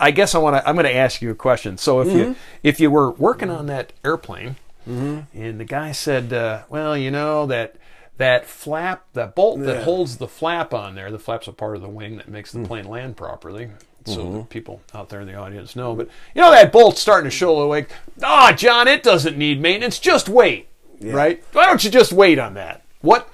I 0.00 0.10
guess 0.12 0.34
I 0.34 0.38
want 0.38 0.56
to. 0.56 0.68
I'm 0.68 0.74
going 0.76 0.84
to 0.86 0.94
ask 0.94 1.20
you 1.22 1.30
a 1.30 1.34
question. 1.34 1.76
So 1.78 2.00
if 2.00 2.08
Mm-hmm. 2.08 2.18
you 2.18 2.36
if 2.62 2.80
you 2.80 2.90
were 2.90 3.10
working 3.10 3.50
on 3.50 3.66
that 3.66 3.92
airplane, 4.04 4.56
and 4.86 5.60
the 5.60 5.64
guy 5.64 5.92
said, 5.92 6.32
uh, 6.32 6.62
"Well, 6.68 6.96
you 6.96 7.10
know 7.10 7.46
that 7.46 7.76
that 8.16 8.46
flap, 8.46 9.04
that 9.12 9.34
bolt 9.34 9.60
that 9.64 9.82
holds 9.84 10.16
the 10.16 10.28
flap 10.28 10.72
on 10.74 10.94
there, 10.94 11.10
the 11.10 11.18
flap's 11.18 11.46
a 11.48 11.52
part 11.52 11.76
of 11.76 11.82
the 11.82 11.88
wing 11.88 12.16
that 12.16 12.28
makes 12.28 12.52
Mm. 12.52 12.62
the 12.62 12.68
plane 12.68 12.88
land 12.88 13.16
properly." 13.16 13.70
So 14.06 14.14
Mm-hmm. 14.22 14.40
people 14.44 14.80
out 14.94 15.10
there 15.10 15.20
in 15.20 15.26
the 15.26 15.34
audience 15.34 15.76
know, 15.76 15.94
but 15.94 16.08
you 16.34 16.40
know 16.40 16.50
that 16.50 16.72
bolt's 16.72 17.00
starting 17.00 17.28
to 17.28 17.36
show 17.36 17.62
a 17.62 17.66
like, 17.66 17.90
ah, 18.22 18.52
John, 18.56 18.88
it 18.88 19.02
doesn't 19.02 19.36
need 19.36 19.60
maintenance. 19.60 19.98
Just 19.98 20.28
wait, 20.30 20.68
right? 21.02 21.42
Why 21.52 21.66
don't 21.66 21.84
you 21.84 21.90
just 21.90 22.12
wait 22.12 22.38
on 22.38 22.54
that? 22.54 22.82
What? 23.02 23.28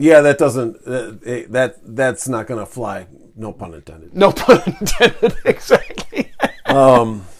Yeah, 0.00 0.20
that 0.22 0.38
doesn't 0.38 0.76
uh, 0.86 1.12
that 1.50 1.76
that's 1.82 2.26
not 2.28 2.46
going 2.46 2.60
to 2.60 2.66
fly. 2.66 3.06
No 3.36 3.52
pun 3.52 3.74
intended. 3.74 4.14
No 4.14 4.32
pun 4.42 4.62
intended. 4.66 5.36
exactly. 5.44 6.32
Um, 6.66 7.26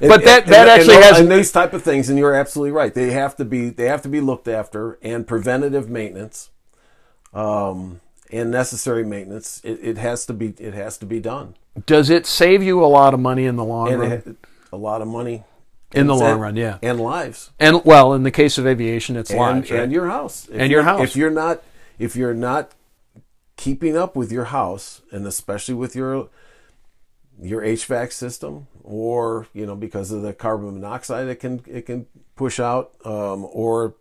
But 0.00 0.24
that- 0.24 0.46
that 0.46 0.68
and- 0.68 0.70
actually 0.80 0.96
and, 0.96 1.04
has- 1.04 1.20
and 1.20 1.30
these 1.30 1.52
type 1.52 1.72
of 1.72 1.82
things, 1.82 2.08
and 2.10 2.18
you're 2.18 2.34
absolutely 2.34 2.72
right. 2.72 2.92
They 2.92 3.12
have 3.12 3.36
to 3.36 3.44
be 3.44 3.70
they 3.70 3.86
have 3.86 4.02
to 4.02 4.08
be 4.08 4.20
looked 4.20 4.48
after, 4.48 4.98
and 5.02 5.26
preventative 5.26 5.88
maintenance, 5.88 6.50
um, 7.32 8.00
and 8.30 8.50
necessary 8.50 9.04
maintenance. 9.04 9.60
It, 9.64 9.78
it 9.82 9.98
has 9.98 10.26
to 10.26 10.32
be 10.34 10.48
it 10.58 10.74
has 10.74 10.98
to 10.98 11.06
be 11.06 11.20
done, 11.20 11.54
Does 11.86 12.10
it 12.10 12.26
save 12.26 12.62
you 12.62 12.84
a 12.84 12.86
lot 12.86 13.14
of 13.14 13.20
money 13.20 13.44
in 13.46 13.56
the 13.56 13.64
long 13.64 13.88
and 13.92 14.00
run? 14.00 14.36
a 14.72 14.76
lot 14.76 15.00
of 15.00 15.08
money 15.08 15.44
in 15.92 16.08
the 16.08 16.14
long 16.16 16.40
run, 16.40 16.56
yeah. 16.56 16.78
and 16.82 17.00
lives, 17.00 17.50
And 17.60 17.84
well, 17.84 18.14
in 18.14 18.24
the 18.24 18.32
case 18.32 18.58
of 18.58 18.66
aviation, 18.66 19.14
it's 19.16 19.30
and, 19.30 19.38
lives, 19.38 19.70
right? 19.70 19.80
and 19.84 19.92
your 19.92 20.08
house, 20.08 20.48
If 20.48 20.60
And 20.60 20.72
your 20.72 20.82
house. 20.82 21.00
If 21.10 21.14
you're 21.16 21.30
not 21.30 21.62
if 21.98 22.16
you're 22.16 22.34
not 22.34 22.72
keeping 23.56 23.96
up 23.96 24.16
with 24.16 24.32
your 24.32 24.46
house, 24.46 25.02
and 25.10 25.26
especially 25.26 25.74
with 25.74 25.94
your 25.94 26.28
your 27.40 27.62
HVAC 27.62 28.12
system, 28.12 28.68
or 28.82 29.48
you 29.52 29.66
know 29.66 29.76
because 29.76 30.10
of 30.10 30.22
the 30.22 30.32
carbon 30.32 30.74
monoxide 30.74 31.28
it 31.28 31.36
can 31.36 31.62
it 31.66 31.86
can 31.86 32.06
push 32.36 32.60
out, 32.60 32.94
um, 33.04 33.46
or 33.50 33.94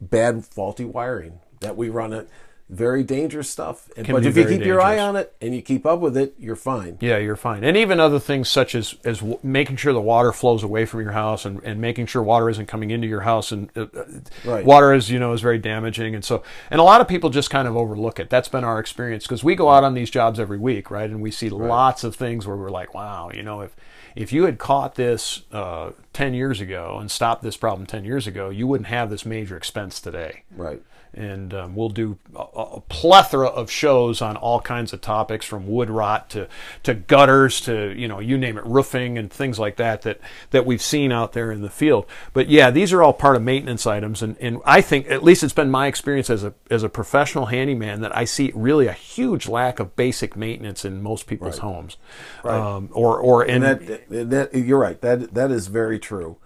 bad 0.00 0.44
faulty 0.44 0.84
wiring 0.84 1.40
that 1.60 1.76
we 1.76 1.88
run 1.88 2.12
it. 2.12 2.28
Very 2.70 3.02
dangerous 3.02 3.48
stuff. 3.48 3.88
Can 3.94 4.12
but 4.12 4.26
if 4.26 4.36
you 4.36 4.44
keep 4.44 4.62
your 4.62 4.80
eye 4.82 4.98
on 4.98 5.16
it 5.16 5.34
and 5.40 5.54
you 5.54 5.62
keep 5.62 5.86
up 5.86 6.00
with 6.00 6.18
it, 6.18 6.34
you're 6.38 6.54
fine. 6.54 6.98
Yeah, 7.00 7.16
you're 7.16 7.34
fine. 7.34 7.64
And 7.64 7.78
even 7.78 7.98
other 7.98 8.18
things 8.18 8.50
such 8.50 8.74
as 8.74 8.94
as 9.06 9.20
w- 9.20 9.38
making 9.42 9.76
sure 9.76 9.94
the 9.94 10.02
water 10.02 10.32
flows 10.32 10.62
away 10.62 10.84
from 10.84 11.00
your 11.00 11.12
house 11.12 11.46
and, 11.46 11.62
and 11.64 11.80
making 11.80 12.06
sure 12.06 12.22
water 12.22 12.50
isn't 12.50 12.66
coming 12.66 12.90
into 12.90 13.06
your 13.06 13.22
house 13.22 13.52
and 13.52 13.70
uh, 13.74 13.86
uh, 13.96 14.04
Right. 14.44 14.66
water 14.66 14.92
is 14.92 15.10
you 15.10 15.18
know 15.18 15.32
is 15.32 15.40
very 15.40 15.56
damaging 15.58 16.14
and 16.14 16.22
so 16.22 16.42
and 16.70 16.78
a 16.78 16.84
lot 16.84 17.00
of 17.00 17.08
people 17.08 17.30
just 17.30 17.48
kind 17.48 17.66
of 17.66 17.74
overlook 17.74 18.20
it. 18.20 18.28
That's 18.28 18.48
been 18.48 18.64
our 18.64 18.78
experience 18.78 19.24
because 19.24 19.42
we 19.42 19.54
go 19.54 19.70
out 19.70 19.82
on 19.82 19.94
these 19.94 20.10
jobs 20.10 20.38
every 20.38 20.58
week, 20.58 20.90
right? 20.90 21.08
And 21.08 21.22
we 21.22 21.30
see 21.30 21.48
lots 21.48 22.04
of 22.04 22.16
things 22.16 22.46
where 22.46 22.56
we're 22.56 22.68
like, 22.70 22.92
wow, 22.92 23.30
you 23.32 23.42
know, 23.42 23.62
if 23.62 23.74
if 24.14 24.30
you 24.30 24.44
had 24.44 24.58
caught 24.58 24.96
this 24.96 25.42
uh, 25.52 25.92
10 26.12 26.34
years 26.34 26.60
ago 26.60 26.98
and 27.00 27.10
stopped 27.10 27.42
this 27.42 27.56
problem 27.56 27.86
10 27.86 28.04
years 28.04 28.26
ago, 28.26 28.50
you 28.50 28.66
wouldn't 28.66 28.88
have 28.88 29.08
this 29.08 29.24
major 29.24 29.56
expense 29.56 30.00
today 30.00 30.42
Right. 30.54 30.82
And 31.14 31.52
um, 31.54 31.74
we'll 31.74 31.88
do 31.88 32.18
a, 32.34 32.40
a 32.40 32.80
plethora 32.82 33.48
of 33.48 33.70
shows 33.70 34.22
on 34.22 34.36
all 34.36 34.60
kinds 34.60 34.92
of 34.92 35.00
topics 35.00 35.44
from 35.46 35.66
wood 35.66 35.90
rot 35.90 36.30
to, 36.30 36.48
to 36.82 36.94
gutters 36.94 37.60
to 37.62 37.92
you 37.96 38.08
know 38.08 38.20
you 38.20 38.38
name 38.38 38.58
it 38.58 38.64
roofing 38.64 39.18
and 39.18 39.30
things 39.30 39.58
like 39.58 39.76
that 39.76 40.02
that 40.02 40.20
that 40.50 40.66
we've 40.66 40.82
seen 40.82 41.12
out 41.12 41.32
there 41.32 41.50
in 41.50 41.62
the 41.62 41.70
field. 41.70 42.06
But 42.32 42.48
yeah 42.48 42.70
these 42.70 42.92
are 42.92 43.02
all 43.02 43.12
part 43.12 43.36
of 43.36 43.42
maintenance 43.42 43.86
items. 43.86 44.22
And, 44.22 44.36
and 44.38 44.58
I 44.64 44.80
think 44.80 45.10
at 45.10 45.22
least 45.22 45.42
it's 45.42 45.52
been 45.52 45.70
my 45.70 45.86
experience 45.86 46.30
as 46.30 46.44
a 46.44 46.54
as 46.70 46.82
a 46.82 46.88
professional 46.88 47.46
handyman 47.46 48.00
that 48.00 48.16
I 48.16 48.24
see 48.24 48.52
really 48.54 48.86
a 48.86 48.92
huge 48.92 49.48
lack 49.48 49.80
of 49.80 49.96
basic 49.96 50.36
maintenance 50.36 50.84
in 50.84 51.02
most 51.02 51.26
people's 51.26 51.58
homes. 51.58 51.96
Right. 52.42 52.58
um, 52.58 52.90
or 52.92 53.18
or 53.18 53.44
in 53.44 53.62
And 53.62 53.80
that, 54.08 54.30
that 54.30 54.54
you're 54.54 54.78
right. 54.78 55.00
That 55.00 55.34
that 55.34 55.50
is 55.50 55.68
very 55.68 55.98
true, 55.98 56.36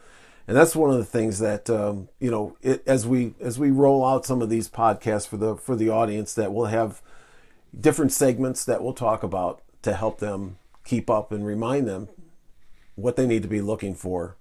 and 0.53 0.59
that's 0.59 0.77
one 0.77 0.91
of 0.91 0.99
the 0.99 1.05
things 1.07 1.39
that 1.39 1.71
um, 1.71 2.11
you 2.21 2.31
know. 2.31 2.59
It, 2.61 2.83
as 2.87 3.07
we 3.07 3.33
as 3.41 3.59
we 3.59 3.71
roll 3.71 4.05
out 4.05 4.27
some 4.27 4.43
of 4.43 4.51
these 4.51 4.69
podcasts 4.69 5.27
for 5.27 5.39
the 5.39 5.57
for 5.57 5.75
the 5.75 5.89
audience, 5.89 6.35
that 6.35 6.53
we'll 6.53 6.67
have 6.67 7.01
different 7.81 8.13
segments 8.13 8.63
that 8.67 8.83
we'll 8.83 8.93
talk 8.93 9.23
about 9.23 9.63
to 9.81 9.95
help 9.95 10.19
them 10.19 10.59
keep 10.85 11.09
up 11.09 11.33
and 11.33 11.47
remind 11.47 11.89
them 11.89 12.11
what 12.97 13.17
they 13.17 13.27
need 13.27 13.41
to 13.41 13.49
be 13.49 13.63
looking 13.63 13.95
for. 13.95 14.37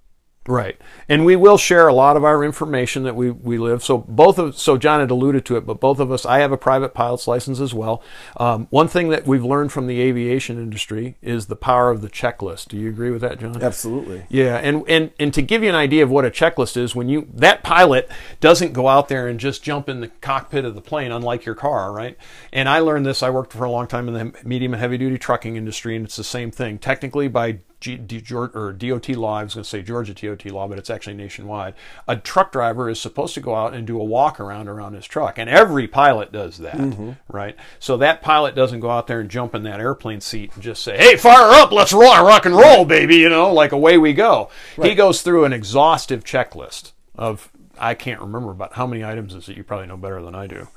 Right. 0.48 0.76
And 1.08 1.24
we 1.24 1.36
will 1.36 1.60
share 1.60 1.88
a 1.88 1.94
lot 1.94 2.18
of 2.18 2.24
our 2.24 2.44
information 2.44 3.04
that 3.04 3.16
we, 3.16 3.30
we 3.30 3.60
live. 3.60 3.84
So 3.84 4.00
both 4.00 4.40
of 4.40 4.58
so 4.58 4.76
John 4.76 5.00
had 5.00 5.12
alluded 5.12 5.46
to 5.46 5.56
it, 5.56 5.68
but 5.68 5.80
both 5.80 6.00
of 6.00 6.12
us 6.12 6.26
I 6.26 6.40
have 6.40 6.52
a 6.52 6.58
private 6.58 6.96
pilot's 6.96 7.28
license 7.28 7.60
as 7.60 7.76
well. 7.76 8.02
Um, 8.38 8.66
one 8.72 8.88
thing 8.88 9.10
that 9.10 9.28
we've 9.28 9.46
learned 9.46 9.72
from 9.72 9.86
the 9.86 10.02
aviation 10.02 10.58
industry 10.58 11.16
is 11.22 11.46
the 11.46 11.56
power 11.56 11.92
of 11.92 12.02
the 12.02 12.10
checklist. 12.10 12.70
Do 12.70 12.78
you 12.78 12.90
agree 12.90 13.12
with 13.12 13.22
that, 13.22 13.40
John? 13.40 13.62
Absolutely. 13.62 14.26
Yeah, 14.30 14.58
and, 14.58 14.84
and 14.90 15.12
and 15.20 15.32
to 15.36 15.44
give 15.44 15.62
you 15.62 15.70
an 15.70 15.76
idea 15.76 16.02
of 16.02 16.10
what 16.10 16.26
a 16.26 16.32
checklist 16.32 16.76
is, 16.76 16.96
when 16.96 17.08
you 17.08 17.28
that 17.36 17.62
pilot 17.62 18.10
doesn't 18.40 18.74
go 18.74 18.88
out 18.88 19.10
there 19.10 19.28
and 19.28 19.40
just 19.40 19.62
jump 19.62 19.88
in 19.88 20.02
the 20.02 20.08
cockpit 20.08 20.66
of 20.66 20.74
the 20.74 20.82
plane, 20.82 21.12
unlike 21.12 21.46
your 21.46 21.56
car, 21.56 21.92
right? 21.92 22.18
And 22.52 22.68
I 22.68 22.80
learned 22.80 23.06
this. 23.06 23.22
I 23.22 23.30
worked 23.30 23.54
for 23.54 23.66
a 23.66 23.72
long 23.72 23.86
time 23.86 24.08
in 24.08 24.16
the 24.16 24.44
medium 24.44 24.74
and 24.74 24.82
heavy 24.82 24.98
duty 24.98 25.20
trucking 25.20 25.56
industry, 25.56 25.96
and 25.96 26.04
it's 26.04 26.16
the 26.16 26.24
same 26.24 26.50
thing. 26.50 26.80
Technically, 26.80 27.28
by 27.28 27.60
G, 27.82 27.98
D, 27.98 28.24
or 28.32 28.72
DOT 28.72 29.10
law, 29.10 29.40
I 29.40 29.44
was 29.44 29.56
going 29.56 29.64
to 29.64 29.70
say 29.70 29.82
Georgia 29.82 30.14
DOT 30.14 30.46
law, 30.52 30.68
but 30.68 30.78
it's 30.78 30.90
actually 30.90 31.16
nationwide. 31.16 31.74
A 32.08 32.16
truck 32.16 32.52
driver 32.52 32.90
is 32.90 33.02
supposed 33.02 33.34
to 33.34 33.42
go 33.42 33.56
out 33.56 33.74
and 33.74 33.86
do 33.86 34.00
a 34.00 34.04
walk 34.04 34.40
around 34.40 34.70
around 34.70 34.94
his 34.94 35.06
truck, 35.06 35.38
and 35.38 35.50
every 35.50 35.88
pilot 35.88 36.32
does 36.32 36.60
that, 36.60 36.78
mm-hmm. 36.78 37.12
right? 37.28 37.56
So 37.80 37.98
that 37.98 38.22
pilot 38.22 38.56
doesn't 38.56 38.80
go 38.80 38.92
out 38.92 39.08
there 39.08 39.20
and 39.20 39.30
jump 39.30 39.56
in 39.56 39.64
that 39.64 39.80
airplane 39.80 40.22
seat 40.22 40.52
and 40.54 40.64
just 40.64 40.84
say, 40.84 40.96
"Hey, 40.96 41.18
fire 41.18 41.52
up, 41.52 41.72
let's 41.72 41.92
roll, 41.92 42.24
rock 42.24 42.46
and 42.46 42.56
roll, 42.56 42.86
baby," 42.86 43.18
you 43.18 43.30
know, 43.30 43.52
like 43.52 43.72
away 43.72 43.98
we 43.98 44.14
go. 44.14 44.50
He 44.82 44.96
goes 44.96 45.24
through 45.24 45.46
an 45.46 45.54
exhaustive 45.54 46.24
checklist 46.24 46.92
of 47.16 47.50
I 47.80 47.96
can't 47.96 48.22
remember 48.22 48.52
about 48.52 48.74
how 48.74 48.86
many 48.86 49.04
items 49.04 49.34
is 49.34 49.50
it. 49.50 49.58
You 49.58 49.64
probably 49.64 49.88
know 49.88 49.98
better 49.98 50.22
than 50.22 50.36
I 50.36 50.46
do, 50.46 50.68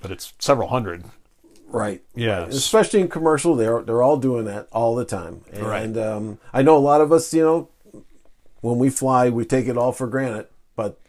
but 0.00 0.10
it's 0.10 0.34
several 0.40 0.68
hundred. 0.68 1.04
Right. 1.72 2.02
Yes. 2.14 2.54
Especially 2.54 3.00
in 3.00 3.08
commercial, 3.08 3.56
they're 3.56 3.82
they're 3.82 4.02
all 4.02 4.16
doing 4.18 4.44
that 4.44 4.68
all 4.72 4.94
the 4.94 5.04
time. 5.04 5.42
And 5.52 5.66
Right. 5.66 5.96
um, 5.96 6.38
I 6.52 6.62
know 6.62 6.76
a 6.76 6.78
lot 6.78 7.00
of 7.00 7.10
us, 7.12 7.32
you 7.34 7.42
know, 7.42 7.68
when 8.60 8.78
we 8.78 8.90
fly, 8.90 9.28
we 9.30 9.44
take 9.44 9.66
it 9.68 9.76
all 9.76 9.92
for 9.92 10.06
granted, 10.06 10.46
but 10.76 11.00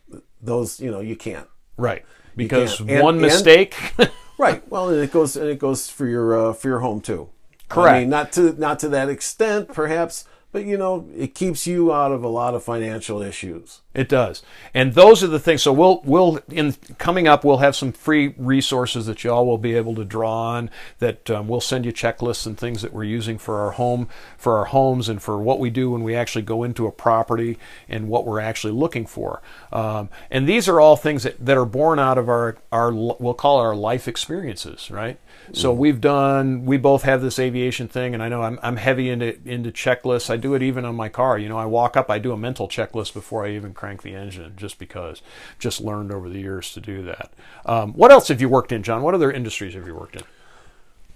those, 0.42 0.80
you 0.80 0.90
know, 0.90 1.00
you 1.02 1.16
can't. 1.16 1.48
Right. 1.78 2.04
Because 2.36 2.78
can't. 2.78 2.90
And- 2.90 3.04
one 3.04 3.16
and- 3.16 3.22
mistake. 3.24 3.76
Right. 4.40 4.68
Well, 4.68 4.90
and 4.90 5.00
it 5.00 5.12
goes 5.14 5.38
and 5.38 5.48
it 5.48 5.60
goes 5.60 5.90
for 5.92 6.08
your 6.08 6.50
uh, 6.50 6.54
for 6.54 6.68
your 6.68 6.80
home 6.80 7.02
too. 7.02 7.30
I 7.70 7.74
Correct. 7.74 8.00
mean, 8.02 8.10
not 8.10 8.32
to 8.34 8.54
not 8.60 8.80
to 8.80 8.90
that 8.90 9.08
extent, 9.08 9.68
perhaps, 9.72 10.26
but 10.54 10.66
you 10.66 10.78
know, 10.78 11.10
it 11.18 11.34
keeps 11.34 11.66
you 11.66 11.92
out 11.92 12.12
of 12.12 12.24
a 12.24 12.28
lot 12.28 12.54
of 12.54 12.64
financial 12.64 13.24
issues. 13.24 13.82
It 13.94 14.08
does, 14.08 14.42
and 14.74 14.94
those 14.94 15.24
are 15.24 15.28
the 15.28 15.40
things. 15.40 15.64
So 15.64 15.74
we'll 15.74 16.02
we'll 16.06 16.40
in 16.48 16.74
coming 16.98 17.28
up, 17.28 17.44
we'll 17.44 17.58
have 17.58 17.76
some 17.76 17.92
free 17.92 18.34
resources 18.38 19.08
that 19.08 19.24
y'all 19.24 19.46
will 19.46 19.58
be 19.58 19.76
able 19.76 19.96
to 19.96 20.06
draw 20.06 20.32
on. 20.32 20.70
That 21.00 21.30
um, 21.30 21.48
we'll 21.48 21.60
send 21.60 21.86
you 21.86 21.92
checklists 21.92 22.46
and 22.46 22.58
things 22.58 22.82
that 22.84 22.94
we're 22.94 23.04
using 23.04 23.38
for 23.38 23.62
our 23.62 23.72
home, 23.72 24.08
for 24.38 24.58
our 24.60 24.66
homes, 24.66 25.10
and 25.10 25.22
for 25.22 25.40
what 25.40 25.60
we 25.60 25.70
do 25.70 25.92
when 25.92 26.04
we 26.04 26.16
actually 26.16 26.44
go 26.44 26.64
into 26.64 26.88
a 26.88 26.92
property 26.92 27.58
and 27.90 28.08
what 28.08 28.26
we're 28.26 28.40
actually 28.40 28.74
looking 28.74 29.06
for. 29.06 29.42
Um, 29.72 30.10
and 30.32 30.48
these 30.48 30.68
are 30.70 30.80
all 30.80 30.96
things 30.96 31.24
that, 31.24 31.44
that 31.44 31.58
are 31.58 31.66
born 31.66 31.98
out 31.98 32.18
of 32.20 32.30
our 32.30 32.58
our 32.72 32.94
we'll 32.94 33.34
call 33.34 33.60
it 33.60 33.64
our 33.64 33.76
life 33.76 34.08
experiences, 34.08 34.90
right? 34.92 35.20
So 35.52 35.74
we've 35.74 36.00
done. 36.00 36.66
We 36.66 36.78
both 36.78 37.04
have 37.04 37.22
this 37.22 37.38
aviation 37.38 37.88
thing, 37.88 38.14
and 38.14 38.24
I 38.24 38.30
know 38.30 38.42
I'm 38.42 38.60
I'm 38.64 38.78
heavy 38.78 39.10
into 39.10 39.38
into 39.46 39.72
checklists. 39.72 40.30
I 40.30 40.38
do 40.44 40.54
it 40.54 40.62
even 40.62 40.86
on 40.86 40.96
my 40.96 41.10
car. 41.10 41.40
You 41.40 41.50
know, 41.50 41.58
I 41.58 41.66
walk 41.66 41.98
up, 41.98 42.12
I 42.12 42.20
do 42.20 42.32
a 42.32 42.38
mental 42.38 42.68
checklist 42.68 43.14
before 43.14 43.46
I 43.46 43.52
even 43.52 43.74
crank 43.74 44.04
the 44.04 44.14
engine, 44.14 44.54
just 44.56 44.78
because. 44.78 45.24
Just 45.58 45.82
learned 45.82 46.12
over 46.12 46.30
the 46.30 46.40
years 46.40 46.72
to 46.74 46.80
do 46.80 47.02
that. 47.04 47.32
Um, 47.66 47.94
what 47.94 48.12
else 48.12 48.28
have 48.28 48.42
you 48.42 48.50
worked 48.50 48.72
in, 48.72 48.84
John? 48.84 49.02
What 49.02 49.16
other 49.16 49.32
industries 49.32 49.74
have 49.74 49.88
you 49.88 49.96
worked 49.96 50.16
in? 50.16 50.24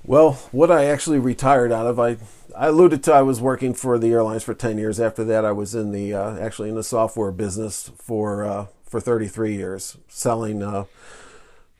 Well, 0.03 0.33
what 0.51 0.71
I 0.71 0.85
actually 0.85 1.19
retired 1.19 1.71
out 1.71 1.85
of, 1.85 1.99
I 1.99 2.17
I 2.55 2.67
alluded 2.67 3.03
to 3.03 3.13
I 3.13 3.21
was 3.21 3.41
working 3.41 3.73
for 3.73 3.99
the 3.99 4.07
airlines 4.07 4.43
for 4.43 4.53
10 4.53 4.77
years. 4.77 4.99
After 4.99 5.23
that, 5.25 5.45
I 5.45 5.51
was 5.51 5.75
in 5.75 5.91
the 5.91 6.13
uh, 6.13 6.39
actually 6.39 6.69
in 6.69 6.75
the 6.75 6.83
software 6.83 7.31
business 7.31 7.91
for 7.97 8.45
uh, 8.45 8.65
for 8.83 9.01
33 9.01 9.53
years, 9.53 9.97
selling 10.07 10.63
uh, 10.63 10.85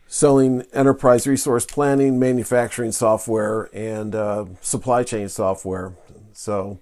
selling 0.07 0.63
enterprise 0.73 1.25
resource 1.25 1.65
planning, 1.65 2.19
manufacturing 2.19 2.91
software, 2.91 3.69
and 3.73 4.13
uh, 4.13 4.45
supply 4.61 5.03
chain 5.03 5.29
software. 5.29 5.93
So 6.33 6.79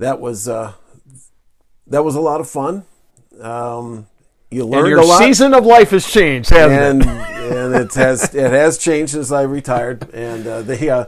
that 0.00 0.18
was 0.20 0.48
uh, 0.48 0.72
that 1.86 2.04
was 2.04 2.14
a 2.14 2.20
lot 2.20 2.40
of 2.40 2.48
fun. 2.48 2.84
Um, 3.40 4.06
you 4.50 4.64
learned 4.64 4.86
And 4.86 4.90
your 4.90 4.98
a 5.00 5.04
lot 5.04 5.18
season 5.18 5.54
of 5.54 5.64
life 5.64 5.90
has 5.90 6.06
changed, 6.06 6.50
hasn't 6.50 7.02
and 7.02 7.02
it? 7.02 7.52
and 7.52 7.74
it 7.74 7.94
has 7.94 8.34
it 8.34 8.50
has 8.50 8.78
changed 8.78 9.12
since 9.12 9.30
I 9.30 9.42
retired. 9.42 10.08
And 10.12 10.46
uh, 10.46 10.62
they, 10.62 10.88
uh, 10.90 11.06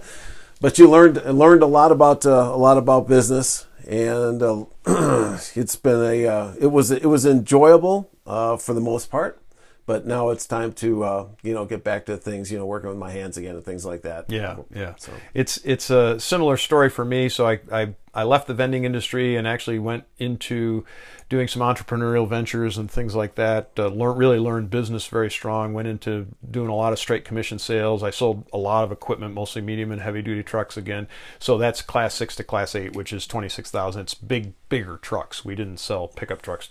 but 0.61 0.79
you 0.79 0.89
learned 0.89 1.17
learned 1.25 1.63
a 1.63 1.67
lot 1.67 1.91
about 1.91 2.25
uh, 2.25 2.53
a 2.55 2.57
lot 2.57 2.79
about 2.79 3.09
business, 3.09 3.67
and 3.87 4.43
uh, 4.43 4.65
it's 5.55 5.77
been 5.77 6.03
a 6.03 6.27
uh, 6.27 6.55
it 6.61 6.69
was 6.69 6.91
it 6.91 7.07
was 7.07 7.27
enjoyable 7.27 8.11
uh, 8.27 8.57
for 8.57 8.75
the 8.75 8.81
most 8.81 9.11
part. 9.11 9.41
But 9.85 10.07
now 10.07 10.31
it's 10.31 10.47
time 10.47 10.73
to 10.75 11.03
uh, 11.05 11.29
you 11.43 11.55
know 11.55 11.65
get 11.65 11.83
back 11.83 12.07
to 12.07 12.17
things 12.17 12.53
you 12.53 12.59
know 12.59 12.67
working 12.67 12.89
with 12.89 12.99
my 12.99 13.11
hands 13.11 13.37
again 13.37 13.57
and 13.57 13.65
things 13.65 13.85
like 13.85 14.03
that. 14.03 14.31
Yeah, 14.31 14.59
yeah. 14.75 14.95
So 14.99 15.12
It's 15.35 15.59
it's 15.65 15.91
a 15.91 16.21
similar 16.21 16.57
story 16.57 16.89
for 16.89 17.05
me. 17.05 17.29
So 17.29 17.49
I, 17.49 17.61
I 17.71 17.95
I 18.15 18.25
left 18.25 18.47
the 18.47 18.55
vending 18.55 18.85
industry 18.85 19.37
and 19.37 19.49
actually 19.49 19.79
went 19.79 20.05
into 20.19 20.85
doing 21.29 21.49
some 21.49 21.62
entrepreneurial 21.62 22.29
ventures 22.29 22.77
and 22.77 22.91
things 22.91 23.15
like 23.15 23.37
that. 23.37 23.71
Uh, 23.79 23.89
learn, 23.89 24.17
really 24.17 24.39
learned 24.39 24.71
business 24.71 25.07
very 25.07 25.31
strong. 25.31 25.73
Went 25.73 25.89
into 25.89 26.27
doing 26.49 26.69
a 26.69 26.75
lot 26.75 26.93
of 26.93 26.99
straight 26.99 27.25
commission 27.25 27.59
sales. 27.59 28.03
I 28.03 28.11
sold 28.11 28.47
a 28.53 28.59
lot 28.59 28.85
of 28.85 28.93
equipment, 28.93 29.35
mostly 29.35 29.62
medium 29.62 29.91
and 29.91 30.01
heavy 30.01 30.23
duty 30.23 30.43
trucks 30.43 30.77
again. 30.77 31.09
So 31.39 31.59
that's 31.59 31.83
class 31.83 32.15
six 32.15 32.37
to 32.37 32.45
class 32.45 32.75
eight, 32.75 32.95
which 32.95 33.12
is 33.12 33.27
twenty 33.27 33.49
six 33.49 33.71
thousand. 33.71 34.03
It's 34.03 34.15
big, 34.15 34.53
bigger 34.69 34.99
trucks. 34.99 35.45
We 35.45 35.55
didn't 35.55 35.79
sell 35.79 36.07
pickup 36.07 36.43
trucks 36.43 36.69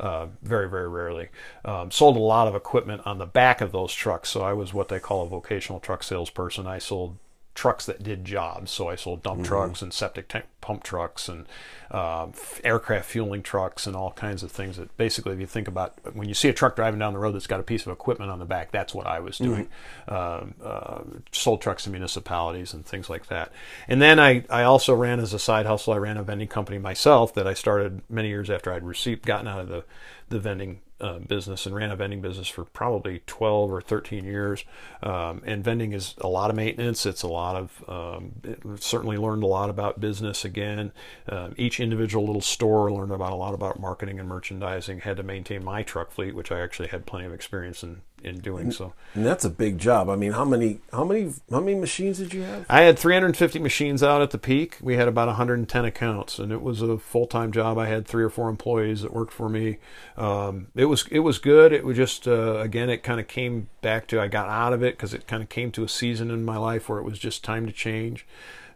uh, 0.00 0.26
very, 0.42 0.68
very 0.68 0.88
rarely. 0.88 1.28
Um, 1.64 1.90
sold 1.90 2.16
a 2.16 2.20
lot 2.20 2.48
of 2.48 2.54
equipment 2.54 3.02
on 3.04 3.18
the 3.18 3.26
back 3.26 3.60
of 3.60 3.72
those 3.72 3.92
trucks. 3.92 4.30
So 4.30 4.42
I 4.42 4.52
was 4.52 4.74
what 4.74 4.88
they 4.88 5.00
call 5.00 5.24
a 5.24 5.28
vocational 5.28 5.80
truck 5.80 6.02
salesperson. 6.02 6.66
I 6.66 6.78
sold 6.78 7.18
trucks 7.56 7.86
that 7.86 8.02
did 8.02 8.24
jobs. 8.24 8.70
So 8.70 8.88
I 8.88 8.94
sold 8.94 9.22
dump 9.22 9.44
trucks 9.44 9.82
and 9.82 9.92
septic 9.92 10.28
tank 10.28 10.44
pump 10.60 10.84
trucks 10.84 11.28
and 11.28 11.46
f- 11.90 12.60
aircraft 12.64 13.08
fueling 13.08 13.42
trucks 13.42 13.86
and 13.86 13.96
all 13.96 14.12
kinds 14.12 14.42
of 14.42 14.52
things 14.52 14.76
that 14.76 14.96
basically, 14.96 15.32
if 15.32 15.40
you 15.40 15.46
think 15.46 15.66
about 15.66 15.94
when 16.14 16.28
you 16.28 16.34
see 16.34 16.48
a 16.48 16.52
truck 16.52 16.76
driving 16.76 16.98
down 16.98 17.12
the 17.12 17.18
road 17.18 17.32
that's 17.32 17.46
got 17.46 17.58
a 17.58 17.64
piece 17.64 17.86
of 17.86 17.92
equipment 17.92 18.30
on 18.30 18.38
the 18.38 18.44
back, 18.44 18.70
that's 18.70 18.94
what 18.94 19.06
I 19.06 19.20
was 19.20 19.38
doing. 19.38 19.68
Um, 20.08 20.54
uh, 20.62 21.02
sold 21.32 21.60
trucks 21.62 21.84
to 21.84 21.90
municipalities 21.90 22.74
and 22.74 22.84
things 22.84 23.08
like 23.08 23.26
that. 23.28 23.52
And 23.88 24.00
then 24.02 24.20
I, 24.20 24.44
I 24.50 24.62
also 24.62 24.94
ran 24.94 25.18
as 25.20 25.32
a 25.32 25.38
side 25.38 25.66
hustle, 25.66 25.94
I 25.94 25.98
ran 25.98 26.16
a 26.16 26.22
vending 26.22 26.48
company 26.48 26.78
myself 26.78 27.34
that 27.34 27.46
I 27.46 27.54
started 27.54 28.02
many 28.10 28.28
years 28.28 28.50
after 28.50 28.72
I'd 28.72 28.84
received, 28.84 29.24
gotten 29.24 29.48
out 29.48 29.60
of 29.60 29.68
the, 29.68 29.84
the 30.28 30.38
vending 30.38 30.80
uh, 31.00 31.18
business 31.18 31.66
and 31.66 31.74
ran 31.74 31.90
a 31.90 31.96
vending 31.96 32.20
business 32.20 32.48
for 32.48 32.64
probably 32.64 33.22
12 33.26 33.70
or 33.70 33.80
13 33.80 34.24
years. 34.24 34.64
Um, 35.02 35.42
and 35.44 35.62
vending 35.62 35.92
is 35.92 36.14
a 36.20 36.28
lot 36.28 36.50
of 36.50 36.56
maintenance. 36.56 37.04
It's 37.04 37.22
a 37.22 37.28
lot 37.28 37.56
of, 37.56 37.84
um, 37.88 38.32
certainly 38.80 39.16
learned 39.16 39.42
a 39.42 39.46
lot 39.46 39.68
about 39.68 40.00
business 40.00 40.44
again. 40.44 40.92
Um, 41.28 41.54
each 41.58 41.80
individual 41.80 42.24
little 42.24 42.40
store 42.40 42.90
learned 42.90 43.12
about 43.12 43.32
a 43.32 43.36
lot 43.36 43.54
about 43.54 43.78
marketing 43.78 44.18
and 44.18 44.28
merchandising, 44.28 45.00
had 45.00 45.18
to 45.18 45.22
maintain 45.22 45.64
my 45.64 45.82
truck 45.82 46.10
fleet, 46.12 46.34
which 46.34 46.50
I 46.50 46.60
actually 46.60 46.88
had 46.88 47.06
plenty 47.06 47.26
of 47.26 47.32
experience 47.32 47.82
in, 47.82 48.02
in 48.22 48.38
doing 48.40 48.70
so. 48.70 48.92
and 49.14 49.24
that's 49.24 49.44
a 49.44 49.50
big 49.50 49.78
job. 49.78 50.08
I 50.08 50.16
mean, 50.16 50.32
how 50.32 50.44
many 50.44 50.80
how 50.92 51.04
many 51.04 51.32
how 51.50 51.60
many 51.60 51.78
machines 51.78 52.18
did 52.18 52.34
you 52.34 52.42
have? 52.42 52.66
I 52.68 52.82
had 52.82 52.98
350 52.98 53.58
machines 53.58 54.02
out 54.02 54.22
at 54.22 54.30
the 54.30 54.38
peak. 54.38 54.78
We 54.80 54.96
had 54.96 55.08
about 55.08 55.28
110 55.28 55.84
accounts, 55.84 56.38
and 56.38 56.52
it 56.52 56.62
was 56.62 56.82
a 56.82 56.98
full-time 56.98 57.52
job. 57.52 57.78
I 57.78 57.86
had 57.86 58.06
three 58.06 58.24
or 58.24 58.30
four 58.30 58.48
employees 58.48 59.02
that 59.02 59.12
worked 59.12 59.32
for 59.32 59.48
me. 59.48 59.78
Um, 60.16 60.68
it 60.74 60.86
was 60.86 61.06
it 61.10 61.20
was 61.20 61.38
good. 61.38 61.72
It 61.72 61.84
was 61.84 61.96
just 61.96 62.26
uh, 62.26 62.58
again, 62.58 62.90
it 62.90 63.02
kind 63.02 63.20
of 63.20 63.28
came 63.28 63.68
back 63.82 64.06
to 64.08 64.20
I 64.20 64.28
got 64.28 64.48
out 64.48 64.72
of 64.72 64.82
it 64.82 64.96
because 64.96 65.14
it 65.14 65.26
kind 65.26 65.42
of 65.42 65.48
came 65.48 65.70
to 65.72 65.84
a 65.84 65.88
season 65.88 66.30
in 66.30 66.44
my 66.44 66.56
life 66.56 66.88
where 66.88 66.98
it 66.98 67.04
was 67.04 67.18
just 67.18 67.44
time 67.44 67.66
to 67.66 67.72
change. 67.72 68.26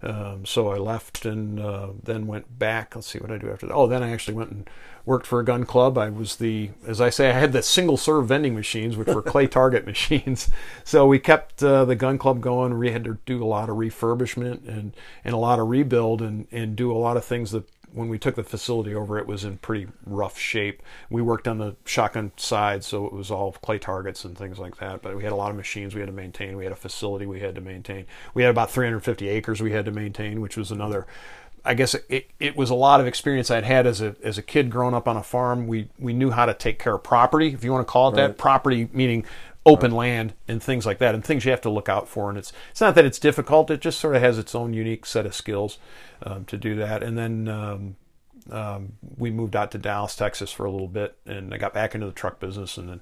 Um, 0.03 0.47
so 0.47 0.69
I 0.69 0.77
left 0.77 1.25
and 1.27 1.61
uh, 1.61 1.89
then 2.03 2.27
went 2.27 2.59
back. 2.59 2.95
Let's 2.95 3.09
see 3.09 3.19
what 3.19 3.31
I 3.31 3.39
do 3.39 3.51
after 3.51 3.67
that. 3.67 3.75
Oh, 3.75 3.87
then 3.87 4.03
I 4.03 4.11
actually 4.11 4.35
went 4.35 4.51
and 4.51 4.71
worked 5.05 5.27
for 5.27 5.41
a 5.41 5.45
gun 5.45 5.65
club. 5.65 5.99
I 5.99 6.09
was 6.09 6.37
the, 6.37 6.71
as 6.87 7.01
I 7.01 7.11
say, 7.11 7.31
I 7.31 7.39
had 7.39 7.53
the 7.53 7.63
single 7.63 7.97
serve 7.97 8.29
vending 8.29 8.55
machines, 8.55 8.97
which 8.97 9.09
were 9.09 9.23
clay 9.23 9.47
target 9.49 9.85
machines. 9.85 10.49
So 10.85 11.07
we 11.07 11.19
kept 11.19 11.63
uh, 11.63 11.85
the 11.85 11.97
gun 11.97 12.17
club 12.17 12.41
going. 12.41 12.79
We 12.79 12.93
had 12.93 13.05
to 13.05 13.19
do 13.27 13.43
a 13.43 13.47
lot 13.47 13.69
of 13.69 13.77
refurbishment 13.77 14.67
and, 14.67 14.95
and 15.25 15.35
a 15.35 15.39
lot 15.39 15.59
of 15.59 15.69
rebuild 15.69 16.23
and, 16.23 16.47
and 16.51 16.77
do 16.77 16.91
a 16.93 16.97
lot 16.97 17.17
of 17.17 17.25
things 17.25 17.51
that 17.53 17.69
when 17.93 18.09
we 18.09 18.19
took 18.19 18.35
the 18.35 18.45
facility 18.45 18.95
over, 18.95 19.19
it 19.19 19.27
was 19.27 19.45
in 19.45 19.59
pretty 19.59 19.89
rough 20.05 20.39
shape. 20.39 20.83
We 21.09 21.23
worked 21.23 21.49
on 21.49 21.59
the 21.59 21.77
shotgun 21.85 22.33
side, 22.37 22.85
so 22.85 23.07
it 23.07 23.13
was 23.13 23.31
all 23.31 23.53
clay 23.53 23.79
targets 23.79 24.25
and 24.25 24.37
things 24.37 24.59
like 24.59 24.77
that. 24.77 25.03
But 25.03 25.17
we 25.17 25.25
had 25.25 25.33
a 25.33 25.37
lot 25.37 25.51
of 25.51 25.57
machines 25.57 25.95
we 25.95 26.01
had 26.01 26.07
to 26.07 26.13
maintain. 26.13 26.57
We 26.57 26.65
had 26.65 26.73
a 26.73 26.77
facility 26.77 27.27
we 27.27 27.41
had 27.41 27.55
to 27.57 27.61
maintain. 27.61 28.07
We 28.35 28.43
had 28.43 28.51
about 28.51 28.71
350 28.71 29.29
acres 29.29 29.61
we 29.61 29.73
had 29.73 29.85
to 29.87 29.93
maintain, 29.93 30.41
which 30.41 30.57
was 30.57 30.71
another. 30.71 31.07
I 31.63 31.75
guess 31.75 31.95
it, 32.09 32.31
it 32.39 32.57
was 32.57 32.71
a 32.71 32.75
lot 32.75 33.01
of 33.01 33.07
experience 33.07 33.51
I'd 33.51 33.65
had 33.65 33.87
as 33.87 34.01
a 34.01 34.17
as 34.23 34.39
a 34.39 34.43
kid 34.43 34.71
growing 34.71 34.95
up 34.95 35.07
on 35.07 35.17
a 35.17 35.23
farm. 35.23 35.67
We 35.67 35.91
we 35.99 36.13
knew 36.15 36.31
how 36.31 36.47
to 36.47 36.55
take 36.55 36.79
care 36.79 36.95
of 36.95 37.03
property, 37.03 37.49
if 37.49 37.65
you 37.65 37.73
want 37.73 37.87
to 37.87 37.91
call 37.91 38.09
it 38.09 38.17
that. 38.17 38.39
Property 38.39 38.89
meaning 38.93 39.27
open 39.67 39.91
land 39.91 40.35
and 40.49 40.63
things 40.63 40.87
like 40.87 40.99
that, 40.99 41.15
and 41.15 41.25
things 41.25 41.45
you 41.45 41.51
have 41.51 41.61
to 41.63 41.71
look 41.71 41.89
out 41.89 42.09
for. 42.09 42.29
And 42.29 42.39
it's 42.39 42.53
it's 42.71 42.81
not 42.81 42.95
that 42.95 43.05
it's 43.05 43.19
difficult; 43.19 43.71
it 43.71 43.81
just 43.81 44.01
sort 44.01 44.17
of 44.17 44.23
has 44.23 44.39
its 44.39 44.55
own 44.55 44.73
unique 44.73 45.07
set 45.07 45.27
of 45.27 45.35
skills 45.35 45.79
um, 46.23 46.45
to 46.47 46.57
do 46.57 46.75
that. 46.77 47.03
And 47.03 47.17
then 47.17 47.49
um, 47.49 47.97
um, 48.51 48.93
we 49.17 49.31
moved 49.31 49.57
out 49.57 49.71
to 49.73 49.79
Dallas, 49.79 50.17
Texas, 50.17 50.51
for 50.53 50.65
a 50.65 50.71
little 50.71 50.89
bit, 50.89 51.17
and 51.27 51.53
I 51.53 51.59
got 51.59 51.75
back 51.75 51.95
into 51.95 52.07
the 52.07 52.13
truck 52.13 52.41
business, 52.41 52.77
and 52.77 52.89
then 52.89 53.01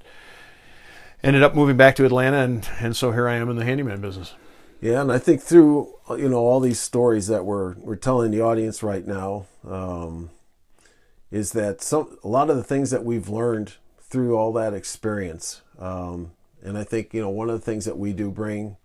ended 1.22 1.42
up 1.42 1.54
moving 1.54 1.76
back 1.76 1.96
to 1.96 2.04
Atlanta, 2.04 2.38
and 2.38 2.68
and 2.80 2.96
so 2.96 3.12
here 3.12 3.28
I 3.28 3.34
am 3.36 3.48
in 3.50 3.56
the 3.56 3.64
handyman 3.64 4.00
business. 4.00 4.34
Yeah, 4.80 5.00
and 5.00 5.10
I 5.10 5.18
think 5.18 5.42
through 5.42 5.94
you 6.10 6.28
know 6.28 6.38
all 6.38 6.60
these 6.60 6.80
stories 6.80 7.26
that 7.26 7.44
we're 7.44 7.74
we're 7.78 7.96
telling 7.96 8.30
the 8.30 8.40
audience 8.40 8.82
right 8.82 9.06
now 9.06 9.46
um, 9.66 10.30
is 11.30 11.52
that 11.52 11.82
some 11.82 12.18
a 12.22 12.28
lot 12.28 12.50
of 12.50 12.56
the 12.56 12.64
things 12.64 12.90
that 12.90 13.04
we've 13.04 13.28
learned 13.28 13.74
through 14.00 14.36
all 14.36 14.52
that 14.52 14.72
experience, 14.72 15.62
um, 15.78 16.32
and 16.62 16.78
I 16.78 16.84
think 16.84 17.14
you 17.14 17.20
know 17.20 17.30
one 17.30 17.50
of 17.50 17.58
the 17.58 17.64
things 17.64 17.84
that 17.84 17.98
we 17.98 18.12
do 18.12 18.30
bring 18.30 18.76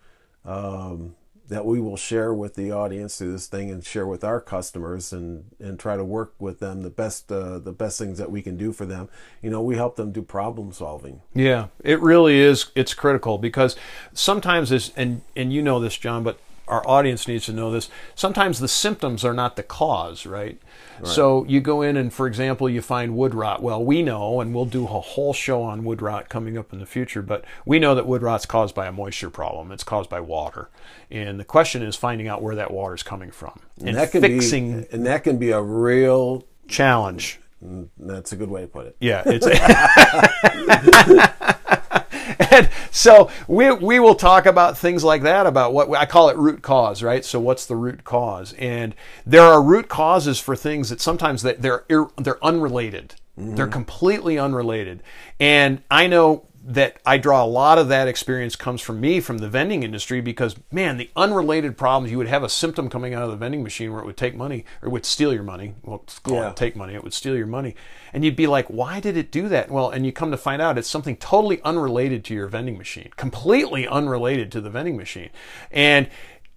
um, 0.46 1.16
that 1.48 1.66
we 1.66 1.80
will 1.80 1.98
share 1.98 2.34
with 2.34 2.56
the 2.56 2.72
audience 2.72 3.18
through 3.18 3.34
this 3.34 3.48
thing 3.48 3.70
and 3.70 3.84
share 3.84 4.08
with 4.08 4.24
our 4.24 4.40
customers 4.40 5.12
and 5.12 5.46
and 5.60 5.80
try 5.80 5.96
to 5.96 6.04
work 6.04 6.34
with 6.40 6.60
them 6.60 6.82
the 6.82 6.90
best 6.90 7.32
uh, 7.32 7.60
the 7.60 7.72
best 7.72 8.00
things 8.00 8.18
that 8.18 8.32
we 8.32 8.42
can 8.42 8.58
do 8.58 8.72
for 8.72 8.86
them. 8.86 9.10
You 9.42 9.50
know, 9.50 9.62
we 9.62 9.76
help 9.76 9.96
them 9.96 10.12
do 10.12 10.22
problem 10.22 10.72
solving. 10.72 11.22
Yeah, 11.34 11.68
it 11.84 12.00
really 12.00 12.40
is. 12.40 12.68
It's 12.76 12.94
critical 12.94 13.38
because 13.38 13.76
sometimes 14.14 14.70
this, 14.70 14.92
and 14.96 15.22
and 15.36 15.52
you 15.54 15.62
know 15.62 15.80
this, 15.80 15.98
John, 15.98 16.24
but 16.24 16.40
our 16.68 16.88
audience 16.88 17.28
needs 17.28 17.46
to 17.46 17.54
know 17.54 17.72
this. 17.72 17.90
Sometimes 18.16 18.60
the 18.60 18.68
symptoms 18.68 19.26
are 19.26 19.34
not 19.34 19.56
the 19.56 19.64
cause, 19.64 20.26
right? 20.26 20.60
So 21.04 21.44
you 21.46 21.60
go 21.60 21.82
in 21.82 21.98
and, 21.98 22.14
for 22.14 22.28
example, 22.28 22.70
you 22.70 22.82
find 22.82 23.18
wood 23.18 23.36
rot. 23.36 23.62
Well, 23.62 23.84
we 23.84 24.02
know, 24.02 24.40
and 24.40 24.56
we'll 24.56 24.66
do 24.66 24.86
a 24.86 24.88
whole 24.88 25.34
show 25.34 25.62
on 25.62 25.84
wood 25.84 26.02
rot 26.02 26.30
coming 26.30 26.58
up 26.58 26.72
in 26.72 26.80
the 26.80 26.86
future. 26.86 27.22
But 27.22 27.44
we 27.66 27.78
know 27.78 27.94
that 27.96 28.06
wood 28.06 28.22
rot's 28.22 28.46
caused 28.46 28.74
by 28.74 28.88
a 28.88 28.92
moisture 28.92 29.30
problem. 29.30 29.72
It's 29.72 29.84
caused 29.84 30.10
by 30.10 30.22
water, 30.22 30.70
and 31.12 31.40
the 31.40 31.44
question 31.44 31.84
is 31.84 31.98
finding 31.98 32.28
out 32.28 32.42
where 32.42 32.56
that 32.56 32.72
water 32.72 32.96
is 32.96 33.04
coming 33.04 33.32
from 33.32 33.60
and, 33.82 33.98
that 33.98 34.12
can 34.12 34.22
fixing 34.22 34.82
be 34.82 34.88
and 34.92 35.06
that 35.06 35.24
can 35.24 35.38
be 35.38 35.52
a 35.52 35.62
real 35.62 36.46
challenge. 36.68 37.40
Mm, 37.64 37.90
that's 37.98 38.32
a 38.32 38.36
good 38.36 38.50
way 38.50 38.62
to 38.62 38.68
put 38.68 38.86
it. 38.86 38.96
Yeah, 39.00 39.24
it's. 39.26 39.46
and 42.52 42.70
so 42.92 43.30
we 43.48 43.72
we 43.72 44.00
will 44.00 44.16
talk 44.16 44.46
about 44.46 44.78
things 44.78 45.04
like 45.04 45.24
that 45.24 45.46
about 45.46 45.74
what 45.74 45.92
I 45.98 46.06
call 46.06 46.30
it 46.30 46.38
root 46.38 46.62
cause, 46.62 47.04
right? 47.04 47.24
So 47.24 47.40
what's 47.40 47.66
the 47.66 47.76
root 47.76 48.04
cause? 48.04 48.54
And 48.54 48.96
there 49.26 49.44
are 49.44 49.62
root 49.62 49.90
causes 49.90 50.40
for 50.40 50.56
things 50.56 50.90
that 50.90 51.02
sometimes 51.02 51.42
that 51.44 51.62
they're 51.62 51.84
they're 52.18 52.44
unrelated. 52.44 53.16
They're 53.36 53.68
mm. 53.68 53.72
completely 53.72 54.38
unrelated. 54.38 55.02
And 55.40 55.82
I 55.90 56.06
know 56.06 56.46
that 56.66 56.98
I 57.06 57.18
draw 57.18 57.44
a 57.44 57.46
lot 57.46 57.78
of 57.78 57.90
that 57.90 58.08
experience 58.08 58.56
comes 58.56 58.80
from 58.82 59.02
me 59.02 59.20
from 59.20 59.40
the 59.40 59.50
vending 59.50 59.84
industry 59.84 60.22
because 60.22 60.56
man, 60.72 60.96
the 60.98 61.10
unrelated 61.16 61.78
problems 61.78 62.10
you 62.10 62.18
would 62.18 62.28
have 62.28 62.44
a 62.44 62.48
symptom 62.50 62.90
coming 62.90 63.14
out 63.14 63.22
of 63.24 63.30
the 63.32 63.36
vending 63.36 63.64
machine 63.64 63.92
where 63.92 64.00
it 64.02 64.06
would 64.06 64.16
take 64.16 64.34
money 64.36 64.64
or 64.82 64.88
it 64.88 64.92
would 64.92 65.06
steal 65.06 65.34
your 65.34 65.44
money. 65.44 65.76
Well, 65.84 66.04
Yeah. 66.30 66.54
take 66.56 66.76
money. 66.76 66.94
It 66.94 67.04
would 67.04 67.14
steal 67.14 67.36
your 67.36 67.48
money, 67.48 67.76
and 68.14 68.24
you'd 68.24 68.38
be 68.38 68.48
like, 68.48 68.68
"Why 68.68 69.02
did 69.02 69.18
it 69.18 69.30
do 69.30 69.50
that?" 69.50 69.70
Well, 69.70 69.90
and 69.90 70.06
you 70.06 70.14
come 70.14 70.32
to 70.32 70.38
find 70.38 70.62
out 70.62 70.78
it's 70.78 70.90
something 70.90 71.18
totally 71.18 71.62
unrelated 71.64 72.24
to 72.26 72.34
your 72.34 72.48
vending 72.48 72.78
machine, 72.78 73.10
completely 73.18 73.86
unrelated 73.86 74.52
to 74.54 74.62
the 74.62 74.70
vending 74.70 74.96
machine, 74.96 75.32
and 75.70 76.08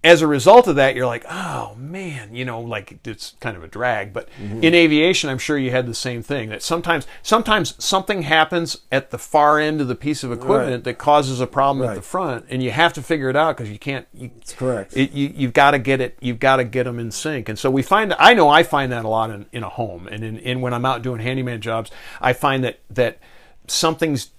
as 0.03 0.21
a 0.21 0.27
result 0.27 0.67
of 0.67 0.75
that, 0.75 0.95
you're 0.95 1.07
like, 1.07 1.25
oh 1.29 1.73
man, 1.75 2.35
you 2.35 2.45
know, 2.45 2.61
like 2.61 2.99
it's 3.05 3.33
kind 3.39 3.57
of 3.57 3.63
a 3.63 3.67
drag. 3.67 4.13
But 4.13 4.29
mm-hmm. 4.39 4.63
in 4.63 4.75
aviation, 4.75 5.29
I'm 5.29 5.39
sure 5.39 5.57
you 5.57 5.71
had 5.71 5.87
the 5.87 5.95
same 5.95 6.21
thing. 6.21 6.49
That 6.49 6.61
sometimes, 6.61 7.07
sometimes 7.23 7.73
something 7.83 8.21
happens 8.21 8.77
at 8.91 9.09
the 9.09 9.17
far 9.17 9.59
end 9.59 9.81
of 9.81 9.87
the 9.87 9.95
piece 9.95 10.23
of 10.23 10.31
equipment 10.31 10.57
Right. 10.57 10.83
that 10.83 10.97
causes 10.97 11.41
a 11.41 11.47
problem 11.47 11.87
at 11.87 11.95
the 11.95 12.01
front, 12.01 12.45
and 12.49 12.61
you 12.61 12.71
have 12.71 12.93
to 12.93 13.01
figure 13.01 13.29
it 13.29 13.35
out 13.35 13.57
because 13.57 13.71
you 13.71 13.79
can't. 13.79 14.07
You, 14.13 14.31
correct. 14.55 14.95
It, 14.95 15.11
you, 15.11 15.33
you've 15.35 15.53
got 15.53 15.71
to 15.71 15.79
get 15.79 15.99
it. 15.99 16.17
You've 16.21 16.39
got 16.39 16.57
to 16.57 16.63
get 16.63 16.83
them 16.83 16.99
in 16.99 17.11
sync. 17.11 17.49
And 17.49 17.57
so 17.57 17.69
we 17.69 17.81
find. 17.81 18.13
I 18.19 18.33
know 18.33 18.49
I 18.49 18.63
find 18.63 18.91
that 18.91 19.03
a 19.03 19.07
lot 19.09 19.29
in, 19.31 19.45
in 19.51 19.63
a 19.63 19.69
home, 19.69 20.07
and 20.07 20.23
in, 20.23 20.37
in 20.37 20.61
when 20.61 20.73
I'm 20.73 20.85
out 20.85 21.01
doing 21.01 21.19
handyman 21.19 21.59
jobs, 21.59 21.91
I 22.21 22.33
find 22.33 22.63
that 22.63 22.79
that 22.91 23.19
something's 23.67 24.31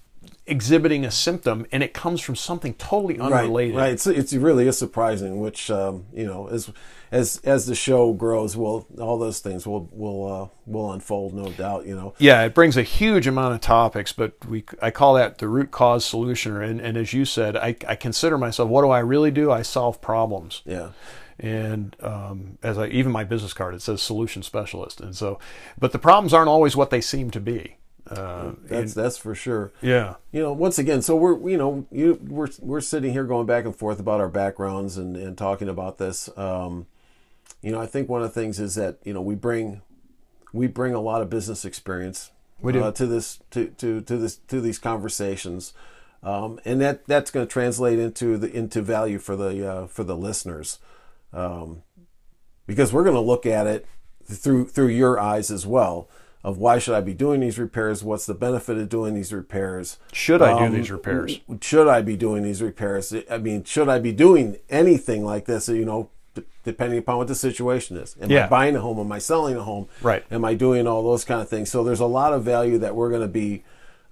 exhibiting 0.49 1.05
a 1.05 1.11
symptom, 1.11 1.65
and 1.71 1.83
it 1.83 1.93
comes 1.93 2.21
from 2.21 2.35
something 2.35 2.73
totally 2.73 3.19
unrelated. 3.19 3.75
Right, 3.75 3.83
right. 3.83 3.93
It's, 3.93 4.07
it's 4.07 4.33
really 4.33 4.67
is 4.67 4.77
surprising, 4.77 5.39
which 5.39 5.69
um, 5.71 6.05
you 6.13 6.25
know, 6.25 6.47
as 6.47 6.71
as 7.11 7.41
as 7.43 7.65
the 7.65 7.75
show 7.75 8.13
grows, 8.13 8.55
will 8.55 8.85
all 8.99 9.17
those 9.17 9.39
things 9.39 9.65
will 9.65 9.89
will 9.91 10.31
uh, 10.31 10.47
will 10.65 10.91
unfold, 10.91 11.33
no 11.33 11.51
doubt. 11.51 11.85
You 11.85 11.95
know, 11.95 12.13
Yeah, 12.19 12.43
it 12.43 12.53
brings 12.53 12.77
a 12.77 12.83
huge 12.83 13.27
amount 13.27 13.55
of 13.55 13.61
topics, 13.61 14.11
but 14.13 14.33
we 14.45 14.63
I 14.81 14.91
call 14.91 15.15
that 15.15 15.37
the 15.37 15.47
root 15.47 15.71
cause 15.71 16.05
solutioner. 16.05 16.67
And, 16.67 16.79
and 16.79 16.97
as 16.97 17.13
you 17.13 17.25
said, 17.25 17.55
I, 17.55 17.75
I 17.87 17.95
consider 17.95 18.37
myself 18.37 18.69
what 18.69 18.83
do 18.83 18.89
I 18.89 18.99
really 18.99 19.31
do? 19.31 19.51
I 19.51 19.61
solve 19.61 20.01
problems. 20.01 20.61
yeah, 20.65 20.91
And 21.39 21.95
um, 22.01 22.57
as 22.61 22.77
I 22.77 22.87
even 22.87 23.11
my 23.11 23.23
business 23.23 23.53
card 23.53 23.73
it 23.75 23.81
says 23.81 24.01
solution 24.01 24.43
specialist. 24.43 25.01
And 25.01 25.15
so, 25.15 25.39
but 25.77 25.91
the 25.91 25.99
problems 25.99 26.33
aren't 26.33 26.49
always 26.49 26.75
what 26.75 26.89
they 26.89 27.01
seem 27.01 27.31
to 27.31 27.39
be. 27.39 27.77
Uh, 28.09 28.53
that's 28.63 28.93
that's 28.93 29.17
for 29.17 29.35
sure. 29.35 29.71
yeah, 29.81 30.15
You 30.31 30.41
know, 30.41 30.53
once 30.53 30.79
again, 30.79 31.01
so 31.01 31.15
we're 31.15 31.49
you 31.49 31.57
know 31.57 31.85
you 31.91 32.19
we're 32.27 32.49
we're 32.59 32.81
sitting 32.81 33.11
here 33.11 33.23
going 33.23 33.45
back 33.45 33.65
and 33.65 33.75
forth 33.75 33.99
about 33.99 34.19
our 34.19 34.29
backgrounds 34.29 34.97
and 34.97 35.15
and 35.15 35.37
talking 35.37 35.69
about 35.69 35.97
this. 35.99 36.29
Um, 36.37 36.87
you 37.61 37.71
know, 37.71 37.79
I 37.79 37.85
think 37.85 38.09
one 38.09 38.21
of 38.21 38.33
the 38.33 38.41
things 38.41 38.59
is 38.59 38.75
that 38.75 38.97
you 39.03 39.13
know 39.13 39.21
we 39.21 39.35
bring 39.35 39.81
we 40.53 40.67
bring 40.67 40.93
a 40.93 41.01
lot 41.01 41.21
of 41.21 41.29
business 41.29 41.65
experience 41.65 42.31
We 42.61 42.73
do. 42.73 42.83
Uh, 42.83 42.91
to 42.93 43.05
this 43.05 43.39
to, 43.51 43.67
to 43.77 44.01
to 44.01 44.17
this 44.17 44.37
to 44.37 44.59
these 44.59 44.79
conversations, 44.79 45.73
um, 46.23 46.59
and 46.65 46.81
that 46.81 47.05
that's 47.05 47.31
going 47.31 47.45
to 47.45 47.51
translate 47.51 47.99
into 47.99 48.37
the 48.37 48.51
into 48.51 48.81
value 48.81 49.19
for 49.19 49.35
the 49.35 49.71
uh, 49.71 49.87
for 49.87 50.03
the 50.03 50.15
listeners, 50.15 50.79
um, 51.31 51.83
because 52.65 52.91
we're 52.91 53.03
going 53.03 53.15
to 53.15 53.21
look 53.21 53.45
at 53.45 53.67
it 53.67 53.85
through 54.25 54.67
through 54.67 54.87
your 54.87 55.19
eyes 55.19 55.51
as 55.51 55.65
well. 55.67 56.09
Of 56.41 56.57
why 56.57 56.79
should 56.79 56.95
I 56.95 57.01
be 57.01 57.13
doing 57.13 57.41
these 57.41 57.59
repairs? 57.59 58.01
What's 58.01 58.25
the 58.25 58.33
benefit 58.33 58.77
of 58.77 58.87
doing 58.87 59.13
these 59.13 59.33
repairs? 59.33 59.97
should 60.13 60.41
I 60.41 60.57
do 60.57 60.65
Um, 60.65 60.73
these 60.73 60.89
repairs? 60.89 61.41
should 61.61 61.87
I 61.89 62.01
be 62.01 62.15
doing 62.15 62.43
these 62.43 62.61
repairs? 62.61 63.13
I 63.29 63.37
mean, 63.37 63.65
should 63.65 63.89
I 63.89 63.99
be 63.99 64.13
doing 64.13 64.57
anything 64.69 65.25
like 65.25 65.45
this? 65.45 65.67
You 65.67 65.83
know, 65.83 66.09
d- 66.35 66.43
depending 66.63 66.97
upon 66.99 67.17
what 67.17 67.27
the 67.27 67.35
situation 67.35 67.97
is. 67.97 68.15
Am 68.21 68.31
Yeah. 68.31 68.45
I 68.45 68.47
buying 68.47 68.75
a 68.77 68.79
home? 68.79 68.99
Am 68.99 69.11
I 69.11 69.19
selling 69.19 69.57
a 69.57 69.63
home? 69.63 69.87
Right. 70.01 70.23
Am 70.31 70.45
I 70.45 70.53
doing 70.53 70.87
all 70.87 71.03
those 71.03 71.25
kind 71.25 71.41
of 71.41 71.49
things? 71.49 71.69
So 71.69 71.83
there's 71.83 71.99
a 71.99 72.05
lot 72.05 72.31
of 72.31 72.43
value 72.43 72.77
that 72.77 72.95
we're 72.95 73.09
going 73.09 73.21
to 73.21 73.27
be 73.27 73.63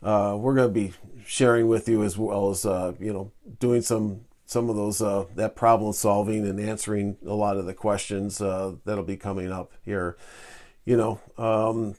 uh, 0.03 0.35
we're 0.39 0.53
going 0.53 0.67
to 0.67 0.73
be 0.73 0.93
sharing 1.25 1.67
with 1.67 1.87
you 1.89 2.03
as 2.03 2.17
well 2.17 2.49
as 2.49 2.65
uh, 2.65 2.91
you 2.99 3.11
know 3.13 3.31
doing 3.59 3.81
some 3.81 4.21
some 4.45 4.69
of 4.69 4.75
those 4.75 5.01
uh, 5.01 5.23
that 5.35 5.55
problem 5.55 5.91
solving 5.93 6.45
and 6.45 6.59
answering 6.59 7.15
a 7.25 7.33
lot 7.33 7.55
of 7.57 7.65
the 7.65 7.73
questions 7.73 8.41
uh, 8.41 8.73
that'll 8.85 9.03
be 9.05 9.17
coming 9.17 9.49
up 9.51 9.71
here. 9.83 10.17
You 10.85 10.97
know, 10.97 11.19
um, 11.37 11.95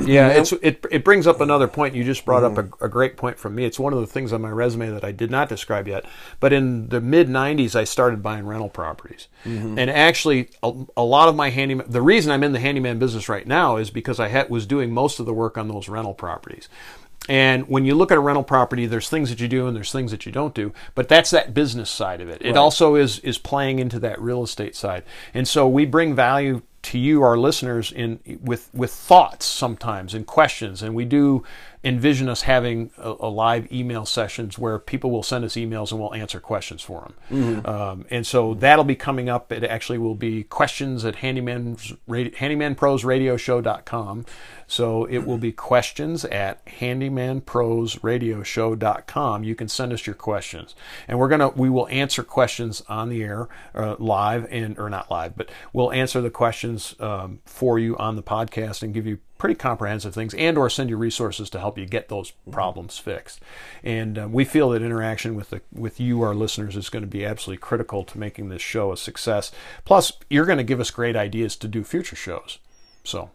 Yeah, 0.00 0.28
it's 0.28 0.52
it. 0.52 0.84
It 0.92 1.02
brings 1.04 1.26
up 1.26 1.40
another 1.40 1.66
point. 1.66 1.94
You 1.94 2.04
just 2.04 2.24
brought 2.24 2.42
Mm-hmm. 2.44 2.58
up 2.70 2.80
a, 2.80 2.84
a 2.84 2.88
great 2.88 3.16
point 3.16 3.38
from 3.38 3.56
me. 3.56 3.64
It's 3.64 3.80
one 3.80 3.92
of 3.92 3.98
the 4.00 4.06
things 4.06 4.32
on 4.32 4.40
my 4.40 4.50
resume 4.50 4.90
that 4.90 5.02
I 5.04 5.10
did 5.10 5.30
not 5.30 5.48
describe 5.48 5.88
yet. 5.88 6.04
But 6.38 6.52
in 6.52 6.88
the 6.88 7.00
mid 7.00 7.28
'90s, 7.28 7.74
I 7.74 7.82
started 7.84 8.22
buying 8.22 8.46
rental 8.46 8.68
properties, 8.68 9.26
Mm-hmm. 9.44 9.76
and 9.78 9.90
actually, 9.90 10.50
a, 10.62 10.72
a 10.96 11.02
lot 11.02 11.28
of 11.28 11.34
my 11.34 11.50
handyman. 11.50 11.90
The 11.90 12.02
reason 12.02 12.30
I'm 12.30 12.44
in 12.44 12.52
the 12.52 12.60
handyman 12.60 12.98
business 13.00 13.28
right 13.28 13.46
now 13.46 13.76
is 13.76 13.90
because 13.90 14.20
I 14.20 14.28
had, 14.28 14.48
was 14.50 14.66
doing 14.66 14.92
most 14.92 15.18
of 15.18 15.26
the 15.26 15.34
work 15.34 15.58
on 15.58 15.66
those 15.68 15.88
rental 15.88 16.14
properties. 16.14 16.68
And 17.28 17.68
when 17.68 17.84
you 17.84 17.94
look 17.94 18.10
at 18.10 18.16
a 18.16 18.20
rental 18.20 18.42
property, 18.42 18.86
there's 18.86 19.08
things 19.08 19.28
that 19.28 19.38
you 19.38 19.48
do 19.48 19.66
and 19.66 19.76
there's 19.76 19.92
things 19.92 20.10
that 20.10 20.24
you 20.24 20.32
don't 20.32 20.54
do. 20.54 20.72
But 20.94 21.08
that's 21.08 21.30
that 21.30 21.52
business 21.52 21.90
side 21.90 22.20
of 22.20 22.28
it. 22.28 22.40
It 22.42 22.56
also 22.56 22.94
is 22.94 23.18
is 23.20 23.38
playing 23.38 23.78
into 23.78 23.98
that 24.00 24.20
real 24.20 24.42
estate 24.42 24.74
side. 24.74 25.04
And 25.34 25.46
so 25.46 25.68
we 25.68 25.84
bring 25.84 26.14
value 26.14 26.62
to 26.80 26.98
you, 26.98 27.22
our 27.22 27.36
listeners, 27.36 27.92
in 27.92 28.20
with 28.42 28.70
with 28.72 28.90
thoughts 28.92 29.44
sometimes 29.44 30.14
and 30.14 30.26
questions. 30.26 30.82
And 30.82 30.94
we 30.94 31.04
do 31.04 31.44
envision 31.88 32.28
us 32.28 32.42
having 32.42 32.90
a, 32.98 33.14
a 33.20 33.28
live 33.28 33.72
email 33.72 34.04
sessions 34.04 34.58
where 34.58 34.78
people 34.78 35.10
will 35.10 35.22
send 35.22 35.42
us 35.44 35.54
emails 35.54 35.90
and 35.90 35.98
we'll 35.98 36.12
answer 36.14 36.38
questions 36.38 36.82
for 36.82 37.10
them. 37.28 37.64
Um, 37.66 38.04
and 38.10 38.26
so 38.26 38.52
that'll 38.54 38.84
be 38.84 38.94
coming 38.94 39.30
up. 39.30 39.50
It 39.50 39.64
actually 39.64 39.98
will 39.98 40.14
be 40.14 40.44
questions 40.44 41.04
at 41.04 41.16
handyman's, 41.16 41.92
radio, 42.06 42.32
handymanprosradioshow.com. 42.36 44.26
So 44.66 45.06
it 45.06 45.26
will 45.26 45.38
be 45.38 45.50
questions 45.50 46.26
at 46.26 46.62
handymanprosradioshow.com. 46.66 49.44
You 49.44 49.54
can 49.54 49.68
send 49.68 49.94
us 49.94 50.06
your 50.06 50.14
questions, 50.14 50.74
and 51.08 51.18
we're 51.18 51.28
gonna 51.28 51.48
we 51.48 51.70
will 51.70 51.88
answer 51.88 52.22
questions 52.22 52.82
on 52.86 53.08
the 53.08 53.22
air 53.22 53.48
uh, 53.74 53.96
live 53.98 54.46
and 54.50 54.78
or 54.78 54.90
not 54.90 55.10
live, 55.10 55.38
but 55.38 55.48
we'll 55.72 55.90
answer 55.90 56.20
the 56.20 56.28
questions 56.28 56.94
um, 57.00 57.38
for 57.46 57.78
you 57.78 57.96
on 57.96 58.16
the 58.16 58.22
podcast 58.22 58.82
and 58.82 58.92
give 58.92 59.06
you 59.06 59.20
pretty 59.38 59.54
comprehensive 59.54 60.12
things 60.12 60.34
and 60.34 60.58
or 60.58 60.68
send 60.68 60.90
you 60.90 60.96
resources 60.96 61.48
to 61.50 61.58
help 61.58 61.78
you 61.78 61.86
get 61.86 62.08
those 62.08 62.32
problems 62.50 62.98
fixed. 62.98 63.40
And 63.82 64.18
uh, 64.18 64.28
we 64.30 64.44
feel 64.44 64.70
that 64.70 64.82
interaction 64.82 65.34
with 65.34 65.50
the 65.50 65.62
with 65.72 66.00
you 66.00 66.22
our 66.22 66.34
listeners 66.34 66.76
is 66.76 66.90
going 66.90 67.04
to 67.04 67.08
be 67.08 67.24
absolutely 67.24 67.60
critical 67.60 68.04
to 68.04 68.18
making 68.18 68.48
this 68.48 68.62
show 68.62 68.92
a 68.92 68.96
success. 68.96 69.50
Plus 69.84 70.12
you're 70.28 70.46
going 70.46 70.58
to 70.58 70.64
give 70.64 70.80
us 70.80 70.90
great 70.90 71.16
ideas 71.16 71.56
to 71.56 71.68
do 71.68 71.84
future 71.84 72.16
shows. 72.16 72.58
So 73.04 73.30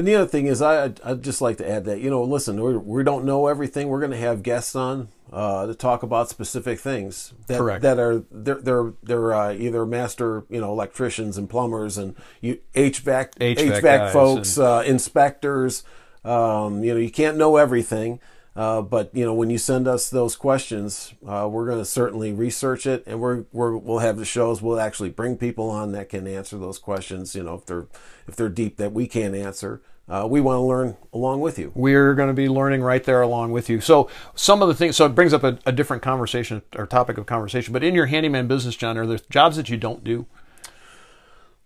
And 0.00 0.08
the 0.08 0.14
other 0.14 0.26
thing 0.26 0.46
is, 0.46 0.62
I 0.62 0.84
I'd- 0.84 1.02
I'd 1.04 1.22
just 1.22 1.42
like 1.42 1.58
to 1.58 1.70
add 1.70 1.84
that 1.84 2.00
you 2.00 2.08
know, 2.08 2.22
listen, 2.22 2.58
we're, 2.58 2.78
we 2.78 3.04
don't 3.04 3.22
know 3.26 3.48
everything. 3.48 3.88
We're 3.88 4.00
going 4.00 4.12
to 4.12 4.16
have 4.16 4.42
guests 4.42 4.74
on 4.74 5.08
uh, 5.30 5.66
to 5.66 5.74
talk 5.74 6.02
about 6.02 6.30
specific 6.30 6.80
things 6.80 7.34
that 7.48 7.58
Correct. 7.58 7.82
that 7.82 7.98
are 7.98 8.22
they're 8.30 8.62
they're, 8.62 8.94
they're 9.02 9.34
uh, 9.34 9.52
either 9.52 9.84
master 9.84 10.44
you 10.48 10.58
know 10.58 10.72
electricians 10.72 11.36
and 11.36 11.50
plumbers 11.50 11.98
and 11.98 12.16
you 12.40 12.60
HVAC 12.74 13.34
HVAC 13.34 13.82
guys 13.82 14.12
folks, 14.14 14.56
uh, 14.56 14.82
inspectors. 14.86 15.84
Um, 16.24 16.82
you 16.82 16.94
know, 16.94 17.00
you 17.00 17.10
can't 17.10 17.36
know 17.36 17.58
everything. 17.58 18.20
Uh, 18.56 18.80
but 18.82 19.14
you 19.14 19.24
know, 19.24 19.34
when 19.34 19.50
you 19.50 19.58
send 19.58 19.86
us 19.86 20.08
those 20.08 20.34
questions, 20.34 21.12
uh, 21.26 21.46
we're 21.50 21.66
going 21.66 21.78
to 21.78 21.84
certainly 21.84 22.32
research 22.32 22.86
it, 22.86 23.04
and 23.06 23.20
we're, 23.20 23.44
we're 23.52 23.76
we'll 23.76 24.00
have 24.00 24.16
the 24.16 24.24
shows. 24.24 24.60
We'll 24.60 24.80
actually 24.80 25.10
bring 25.10 25.36
people 25.36 25.70
on 25.70 25.92
that 25.92 26.08
can 26.08 26.26
answer 26.26 26.58
those 26.58 26.78
questions. 26.78 27.34
You 27.34 27.44
know, 27.44 27.54
if 27.54 27.66
they're 27.66 27.86
if 28.26 28.34
they're 28.34 28.48
deep 28.48 28.76
that 28.78 28.92
we 28.92 29.06
can't 29.06 29.36
answer, 29.36 29.82
uh, 30.10 30.26
we 30.28 30.40
want 30.40 30.56
to 30.56 30.62
learn 30.62 30.96
along 31.12 31.40
with 31.40 31.58
you. 31.58 31.70
we're 31.74 32.14
going 32.14 32.28
to 32.28 32.34
be 32.34 32.48
learning 32.48 32.82
right 32.82 33.04
there 33.04 33.22
along 33.22 33.52
with 33.52 33.70
you. 33.70 33.80
So 33.80 34.10
some 34.34 34.60
of 34.60 34.68
the 34.68 34.74
things, 34.74 34.96
so 34.96 35.06
it 35.06 35.14
brings 35.14 35.32
up 35.32 35.44
a, 35.44 35.58
a 35.64 35.72
different 35.72 36.02
conversation 36.02 36.62
or 36.74 36.86
topic 36.86 37.16
of 37.16 37.26
conversation. 37.26 37.72
But 37.72 37.84
in 37.84 37.94
your 37.94 38.06
handyman 38.06 38.48
business, 38.48 38.74
John, 38.74 38.98
are 38.98 39.06
there 39.06 39.20
jobs 39.30 39.56
that 39.56 39.68
you 39.68 39.76
don't 39.76 40.02
do? 40.02 40.26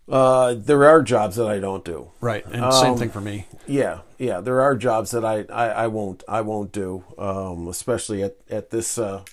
Uh, 0.07 0.53
there 0.55 0.85
are 0.85 1.01
jobs 1.01 1.35
that 1.37 1.47
I 1.47 1.59
don't 1.59 1.83
do. 1.83 2.11
Right, 2.21 2.45
and 2.45 2.71
same 2.71 2.95
thing 2.95 3.09
for 3.09 3.21
me. 3.21 3.47
Yeah, 3.65 4.01
yeah, 4.19 4.39
there 4.39 4.61
are 4.61 4.75
jobs 4.75 5.09
that 5.11 5.25
I, 5.25 5.45
I, 5.51 5.67
I 5.69 5.87
won't 5.87 6.23
I 6.27 6.41
won't 6.41 6.71
do, 6.71 7.03
um, 7.17 7.67
especially 7.67 8.21
at 8.21 8.35
at 8.47 8.69
this 8.69 8.99
uh, 8.99 9.23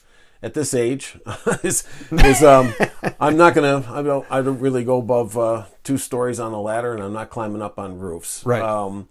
at 0.42 0.54
this 0.54 0.74
age. 0.74 1.16
is, 1.62 1.84
is 2.10 2.42
um, 2.42 2.74
I'm 3.20 3.36
not 3.36 3.54
gonna 3.54 3.84
I 3.88 4.02
don't 4.02 4.26
I 4.30 4.42
don't 4.42 4.58
really 4.60 4.84
go 4.84 4.98
above 4.98 5.38
uh, 5.38 5.64
two 5.84 5.98
stories 5.98 6.40
on 6.40 6.52
a 6.52 6.60
ladder, 6.60 6.94
and 6.94 7.02
I'm 7.02 7.12
not 7.12 7.30
climbing 7.30 7.62
up 7.62 7.78
on 7.78 7.98
roofs. 7.98 8.44
Right. 8.44 8.62
Um, 8.62 9.08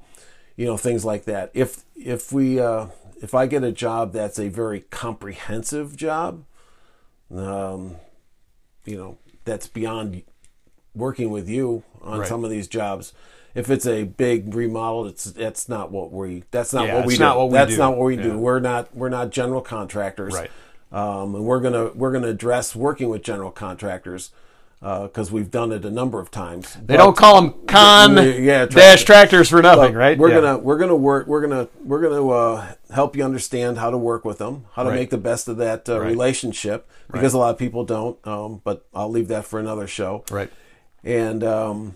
you 0.56 0.66
know 0.66 0.78
things 0.78 1.06
like 1.06 1.26
that. 1.26 1.52
If 1.54 1.84
if 1.96 2.32
we 2.32 2.60
uh, 2.60 2.88
if 3.22 3.34
I 3.34 3.46
get 3.48 3.64
a 3.64 3.72
job 3.72 4.12
that's 4.14 4.40
a 4.40 4.50
very 4.50 4.82
comprehensive 4.82 5.96
job, 5.96 6.44
um, 7.34 7.96
you 8.86 8.98
know 8.98 9.18
that's 9.46 9.68
beyond 9.68 10.24
working 10.94 11.30
with 11.32 11.48
you 11.50 11.84
on 12.02 12.20
Right. 12.20 12.28
some 12.28 12.44
of 12.44 12.50
these 12.52 12.68
jobs. 12.68 13.14
If 13.54 13.70
it's 13.70 13.86
a 13.86 14.04
big 14.04 14.54
remodel, 14.56 15.08
it's 15.08 15.26
that's 15.26 15.68
not 15.68 15.92
what 15.92 16.12
we 16.12 16.44
that's 16.52 16.74
not 16.74 16.88
Yeah, 16.88 16.96
what 16.98 17.06
we 17.06 17.16
do. 17.16 17.20
not 17.24 17.38
what 17.38 17.50
we 17.50 17.54
that's 17.54 17.72
do. 17.72 17.78
not 17.78 17.98
what 17.98 18.06
we 18.06 18.16
Yeah. 18.18 18.24
do. 18.24 18.38
We're 18.38 18.60
not 18.60 18.96
we're 18.96 19.10
not 19.10 19.30
general 19.30 19.62
contractors. 19.62 20.34
Right. 20.34 20.52
Um, 20.92 21.36
and 21.36 21.46
we're 21.46 21.60
gonna 21.62 21.92
we're 21.96 22.12
gonna 22.12 22.28
address 22.28 22.76
working 22.76 23.10
with 23.10 23.24
general 23.24 23.52
contractors 23.52 24.32
because 24.82 25.32
we've 25.32 25.52
done 25.52 25.72
it 25.72 25.86
a 25.86 25.92
number 25.92 26.20
of 26.20 26.32
times. 26.32 26.76
They 26.84 26.98
don't 26.98 27.16
call 27.16 27.40
them 27.42 27.54
con 27.68 28.16
Yeah, 28.44 28.66
dash 28.66 29.04
tractors 29.04 29.50
for 29.50 29.62
nothing, 29.62 29.94
right? 29.94 30.18
We're 30.18 30.30
Yeah. 30.30 30.42
gonna 30.42 30.58
we're 30.58 30.78
gonna 30.80 30.96
work 30.96 31.28
we're 31.28 31.42
gonna 31.42 31.68
we're 31.86 32.02
gonna 32.02 32.28
uh, 32.28 32.66
help 32.90 33.16
you 33.16 33.24
understand 33.24 33.78
how 33.78 33.90
to 33.92 33.98
work 33.98 34.26
with 34.26 34.40
them, 34.40 34.66
how 34.74 34.84
to 34.84 34.90
Right. 34.90 34.96
make 34.96 35.10
the 35.12 35.18
best 35.18 35.48
of 35.48 35.58
that 35.58 35.88
uh, 35.88 36.00
Right. 36.00 36.08
relationship 36.08 36.90
because 37.12 37.34
a 37.34 37.38
lot 37.38 37.52
of 37.52 37.58
people 37.58 37.86
don't. 37.86 38.18
Um, 38.28 38.62
but 38.64 38.86
I'll 38.94 39.10
leave 39.10 39.28
that 39.30 39.46
for 39.46 39.60
another 39.60 39.86
show. 39.88 40.24
right. 40.32 40.50
And 41.04 41.44
um, 41.44 41.96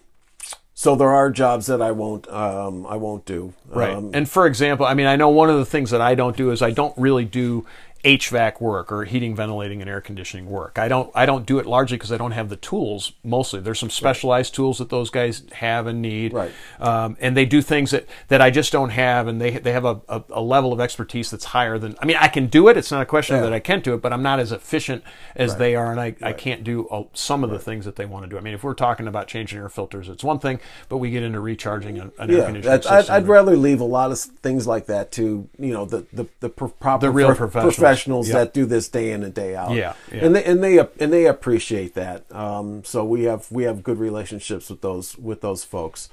so 0.74 0.96
there 0.96 1.10
are 1.10 1.30
jobs 1.32 1.66
that 1.68 1.82
I 1.82 1.92
won't 1.92 2.28
um, 2.32 2.86
I 2.88 2.96
won't 2.98 3.26
do. 3.26 3.54
Right. 3.68 3.96
Um, 3.96 4.12
and 4.14 4.30
for 4.30 4.46
example, 4.46 4.86
I 4.86 4.94
mean, 4.94 5.08
I 5.08 5.16
know 5.16 5.30
one 5.30 5.50
of 5.50 5.58
the 5.58 5.66
things 5.66 5.90
that 5.92 6.02
I 6.02 6.16
don't 6.16 6.38
do 6.38 6.52
is 6.52 6.62
I 6.62 6.70
don't 6.72 6.96
really 6.98 7.26
do 7.26 7.66
HVAC 8.06 8.62
work 8.62 8.92
or 8.92 9.04
heating, 9.04 9.36
ventilating, 9.36 9.82
and 9.82 9.90
air 9.90 10.00
conditioning 10.00 10.48
work. 10.48 10.78
I 10.78 10.88
don't 10.88 11.10
I 11.16 11.26
don't 11.26 11.44
do 11.44 11.58
it 11.58 11.66
largely 11.66 11.98
because 11.98 12.12
I 12.12 12.18
don't 12.18 12.34
have 12.34 12.50
the 12.50 12.56
tools. 12.56 13.14
Mostly, 13.24 13.60
there's 13.60 13.80
some 13.80 13.90
specialized 13.90 14.54
tools 14.54 14.78
that 14.78 14.90
those 14.90 15.10
guys 15.10 15.42
have 15.54 15.88
and 15.88 16.04
need, 16.04 16.32
right? 16.32 16.52
Um, 16.80 17.18
and 17.20 17.36
they 17.36 17.46
do 17.46 17.64
things 17.64 17.92
that, 17.92 18.06
that 18.28 18.42
I 18.42 18.52
just 18.52 18.72
don't 18.72 18.92
have, 18.92 19.28
and 19.28 19.42
they 19.42 19.58
they 19.58 19.72
have 19.72 19.86
a, 19.86 20.02
a, 20.08 20.24
a, 20.30 20.42
level 20.42 20.72
of 20.72 20.80
expertise 20.80 21.32
that's 21.32 21.46
higher 21.46 21.80
than. 21.80 21.96
I 22.00 22.06
mean, 22.06 22.18
I 22.18 22.28
can 22.28 22.46
do 22.46 22.68
it. 22.68 22.78
It's 22.78 22.92
not 22.92 23.02
a 23.02 23.08
question 23.08 23.38
yeah. 23.38 23.42
that 23.42 23.54
I 23.54 23.60
can't 23.60 23.84
do 23.84 23.96
it, 23.96 24.04
but 24.04 24.14
I'm 24.14 24.22
not 24.22 24.40
as 24.40 24.52
efficient 24.52 25.04
as 25.36 25.52
right. 25.52 25.60
they 25.60 25.76
are, 25.76 25.90
and 25.90 26.00
I, 26.00 26.04
right. 26.04 26.24
I 26.24 26.34
can't 26.34 26.64
do 26.64 26.88
some 27.14 27.44
of 27.44 27.50
the 27.50 27.60
things 27.60 27.86
that 27.86 27.96
they 27.96 28.06
want 28.06 28.26
to 28.26 28.30
do. 28.30 28.38
I 28.38 28.42
mean, 28.42 28.54
if 28.54 28.64
we're 28.64 28.76
talking 28.76 29.08
about 29.08 29.28
changing 29.28 29.58
air 29.58 29.70
filters, 29.70 30.10
it's 30.10 30.24
one 30.24 30.38
thing, 30.38 30.60
but 30.90 30.98
we 30.98 31.10
get 31.10 31.24
into 31.24 31.40
recharging 31.40 31.98
an, 31.98 32.12
an 32.20 32.30
yeah, 32.30 32.38
air 32.38 32.46
conditioning 32.46 32.82
system. 32.82 32.94
I'd, 32.94 33.10
I'd 33.10 33.28
rather 33.28 33.58
leave 33.58 33.82
a 33.82 33.86
lot 33.86 34.12
of 34.12 34.20
things 34.20 34.68
like 34.68 34.86
that 34.86 35.12
to 35.14 35.50
you 35.58 35.74
know 35.74 35.86
the 35.86 36.06
the, 36.14 36.28
the 36.40 36.50
proper 36.50 37.08
the 37.08 37.12
real 37.12 37.34
professionals, 37.34 37.76
professionals 37.96 38.28
yep. 38.28 38.36
that 38.36 38.54
do 38.54 38.66
this 38.66 38.88
day 38.90 39.12
in 39.12 39.24
and 39.24 39.34
day 39.34 39.56
out. 39.56 39.72
Yeah, 39.72 39.94
yeah. 40.12 40.26
and 40.26 40.36
they 40.36 40.44
and 40.44 40.64
they 40.64 40.80
and 40.80 41.14
they 41.14 41.26
appreciate 41.26 41.94
that. 41.96 42.32
Um, 42.32 42.84
so 42.84 43.04
we 43.04 43.24
have 43.24 43.52
we 43.52 43.64
have 43.64 43.84
good 43.84 44.00
relationships 44.00 44.70
with 44.70 44.82
those 44.82 45.18
with 45.18 45.42
those 45.42 45.64
folks. 45.64 46.10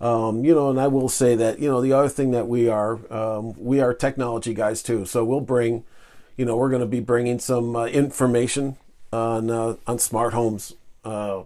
Um, 0.00 0.44
you 0.44 0.54
know, 0.54 0.70
and 0.70 0.80
I 0.80 0.86
will 0.86 1.08
say 1.08 1.34
that 1.34 1.58
you 1.58 1.68
know 1.68 1.80
the 1.80 1.92
other 1.92 2.08
thing 2.08 2.30
that 2.30 2.46
we 2.46 2.68
are 2.68 2.98
um, 3.12 3.54
we 3.58 3.80
are 3.80 3.92
technology 3.92 4.54
guys 4.54 4.82
too. 4.82 5.04
So 5.06 5.24
we'll 5.24 5.40
bring, 5.40 5.84
you 6.36 6.44
know, 6.44 6.56
we're 6.56 6.70
going 6.70 6.80
to 6.80 6.86
be 6.86 7.00
bringing 7.00 7.38
some 7.38 7.74
uh, 7.74 7.86
information 7.86 8.76
on 9.12 9.50
uh, 9.50 9.76
on 9.86 9.98
smart 9.98 10.34
homes. 10.34 10.74
Uh, 11.04 11.44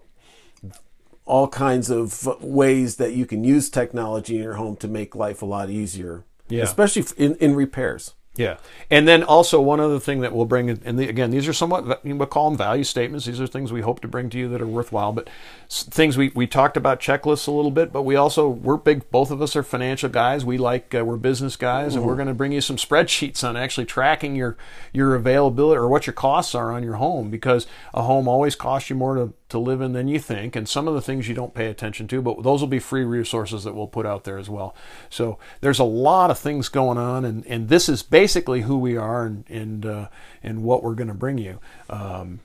all 1.25 1.49
kinds 1.49 1.89
of 1.89 2.27
ways 2.43 2.97
that 2.97 3.13
you 3.13 3.25
can 3.25 3.45
use 3.45 3.71
technology 3.71 4.37
in 4.37 4.43
your 4.43 4.55
home 4.55 4.77
to 4.77 4.89
make 4.89 5.15
life 5.15 5.41
a 5.41 5.47
lot 5.47 5.71
easier, 5.71 6.25
yeah. 6.49 6.65
especially 6.65 7.05
in, 7.17 7.37
in 7.37 7.55
repairs. 7.55 8.15
Yeah, 8.35 8.57
and 8.91 9.07
then 9.07 9.23
also 9.23 9.61
one 9.61 9.79
other 9.79 10.01
thing 10.01 10.21
that 10.21 10.33
we'll 10.33 10.47
bring, 10.47 10.71
and 10.71 10.99
the, 10.99 11.07
again, 11.07 11.31
these 11.31 11.47
are 11.47 11.53
somewhat 11.53 12.03
we'll 12.03 12.27
call 12.27 12.49
them 12.49 12.57
value 12.57 12.83
statements. 12.83 13.27
These 13.27 13.43
are 13.43 13.47
things 13.47 13.71
we 13.71 13.83
hope 13.83 14.01
to 14.01 14.09
bring 14.09 14.31
to 14.31 14.39
you 14.39 14.49
that 14.49 14.63
are 14.63 14.67
worthwhile. 14.67 15.13
But 15.13 15.29
things 15.69 16.17
we, 16.17 16.31
we 16.35 16.47
talked 16.47 16.79
about 16.79 16.99
checklists 16.99 17.47
a 17.47 17.51
little 17.51 17.71
bit, 17.71 17.93
but 17.93 18.05
we 18.05 18.17
also 18.17 18.49
we're 18.49 18.79
big. 18.79 19.11
Both 19.11 19.31
of 19.31 19.43
us 19.43 19.55
are 19.55 19.63
financial 19.63 20.09
guys. 20.09 20.47
We 20.47 20.57
like 20.57 20.95
uh, 20.95 21.05
we're 21.05 21.19
business 21.19 21.57
guys, 21.57 21.91
mm-hmm. 21.91 21.99
and 21.99 22.07
we're 22.07 22.17
going 22.17 22.29
to 22.29 22.33
bring 22.35 22.53
you 22.53 22.63
some 22.63 22.77
spreadsheets 22.77 23.47
on 23.47 23.55
actually 23.55 23.85
tracking 23.85 24.35
your 24.35 24.57
your 24.95 25.15
availability 25.15 25.77
or 25.77 25.89
what 25.89 26.07
your 26.07 26.15
costs 26.15 26.55
are 26.55 26.73
on 26.73 26.83
your 26.83 26.95
home 26.95 27.29
because 27.29 27.67
a 27.93 28.01
home 28.01 28.29
always 28.29 28.57
costs 28.57 28.89
you 28.89 28.97
more 28.97 29.15
to 29.15 29.35
to 29.53 29.59
live 29.59 29.81
in 29.81 29.93
than 29.93 30.09
you 30.09 30.19
think, 30.19 30.57
and 30.57 30.69
some 30.69 30.89
of 30.89 30.95
the 30.95 31.01
things 31.01 31.29
you 31.29 31.35
don't 31.35 31.55
pay 31.55 31.67
attention 31.67 32.09
to, 32.09 32.21
but 32.21 32.43
those 32.43 32.61
will 32.61 32.69
be 32.69 32.79
free 32.79 33.05
resources 33.05 33.65
that 33.65 33.75
we'll 33.75 33.87
put 33.87 34.05
out 34.05 34.25
there 34.25 34.39
as 34.39 34.51
well. 34.51 34.75
So 35.09 35.39
there's 35.61 35.79
a 35.79 35.85
lot 35.85 36.31
of 36.31 36.39
things 36.39 36.69
going 36.69 36.99
on, 36.99 37.25
and, 37.25 37.47
and 37.47 37.69
this 37.69 37.89
is 37.89 38.03
basically 38.03 38.63
who 38.63 38.77
we 38.77 38.97
are 38.97 39.25
and 39.25 39.45
and, 39.49 39.87
uh, 39.87 40.09
and 40.43 40.63
what 40.63 40.83
we're 40.83 40.95
going 40.95 41.09
to 41.09 41.15
bring 41.15 41.39
you. 41.39 41.61
Um, 41.89 42.41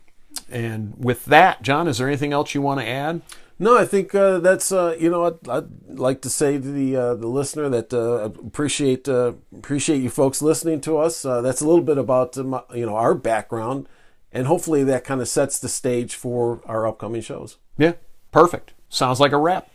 and 0.49 0.93
with 0.97 1.25
that, 1.25 1.61
John, 1.61 1.87
is 1.87 1.97
there 1.97 2.07
anything 2.07 2.33
else 2.33 2.53
you 2.53 2.61
want 2.61 2.79
to 2.79 2.87
add? 2.87 3.21
No, 3.59 3.75
I 3.75 3.85
think 3.85 4.13
uh, 4.13 4.37
that's 4.39 4.71
uh, 4.71 4.95
you 4.99 5.09
know 5.09 5.25
I'd, 5.25 5.49
I'd, 5.49 5.67
like 5.87 6.21
to 6.21 6.29
say 6.29 6.59
to 6.59 6.71
the 6.71 6.95
uh, 6.95 7.15
the 7.15 7.27
listener 7.27 7.69
that 7.69 7.91
uh, 7.91 8.25
appreciate 8.45 9.09
uh, 9.09 9.33
appreciate 9.55 9.97
you 9.97 10.11
folks 10.11 10.43
listening 10.43 10.79
to 10.81 10.97
us. 10.99 11.25
Uh, 11.25 11.41
that's 11.41 11.61
a 11.61 11.67
little 11.67 11.83
bit 11.83 11.97
about 11.97 12.35
you 12.37 12.85
know 12.85 12.95
our 12.95 13.15
background 13.15 13.87
and 14.31 14.47
hopefully 14.47 14.83
that 14.83 15.03
kind 15.03 15.21
of 15.21 15.27
sets 15.27 15.59
the 15.59 15.69
stage 15.69 16.15
for 16.15 16.61
our 16.65 16.87
upcoming 16.87 17.21
shows. 17.21 17.57
Yeah, 17.77 17.93
perfect. 18.31 18.73
Sounds 18.89 19.19
like 19.19 19.31
a 19.31 19.37
wrap. 19.37 19.69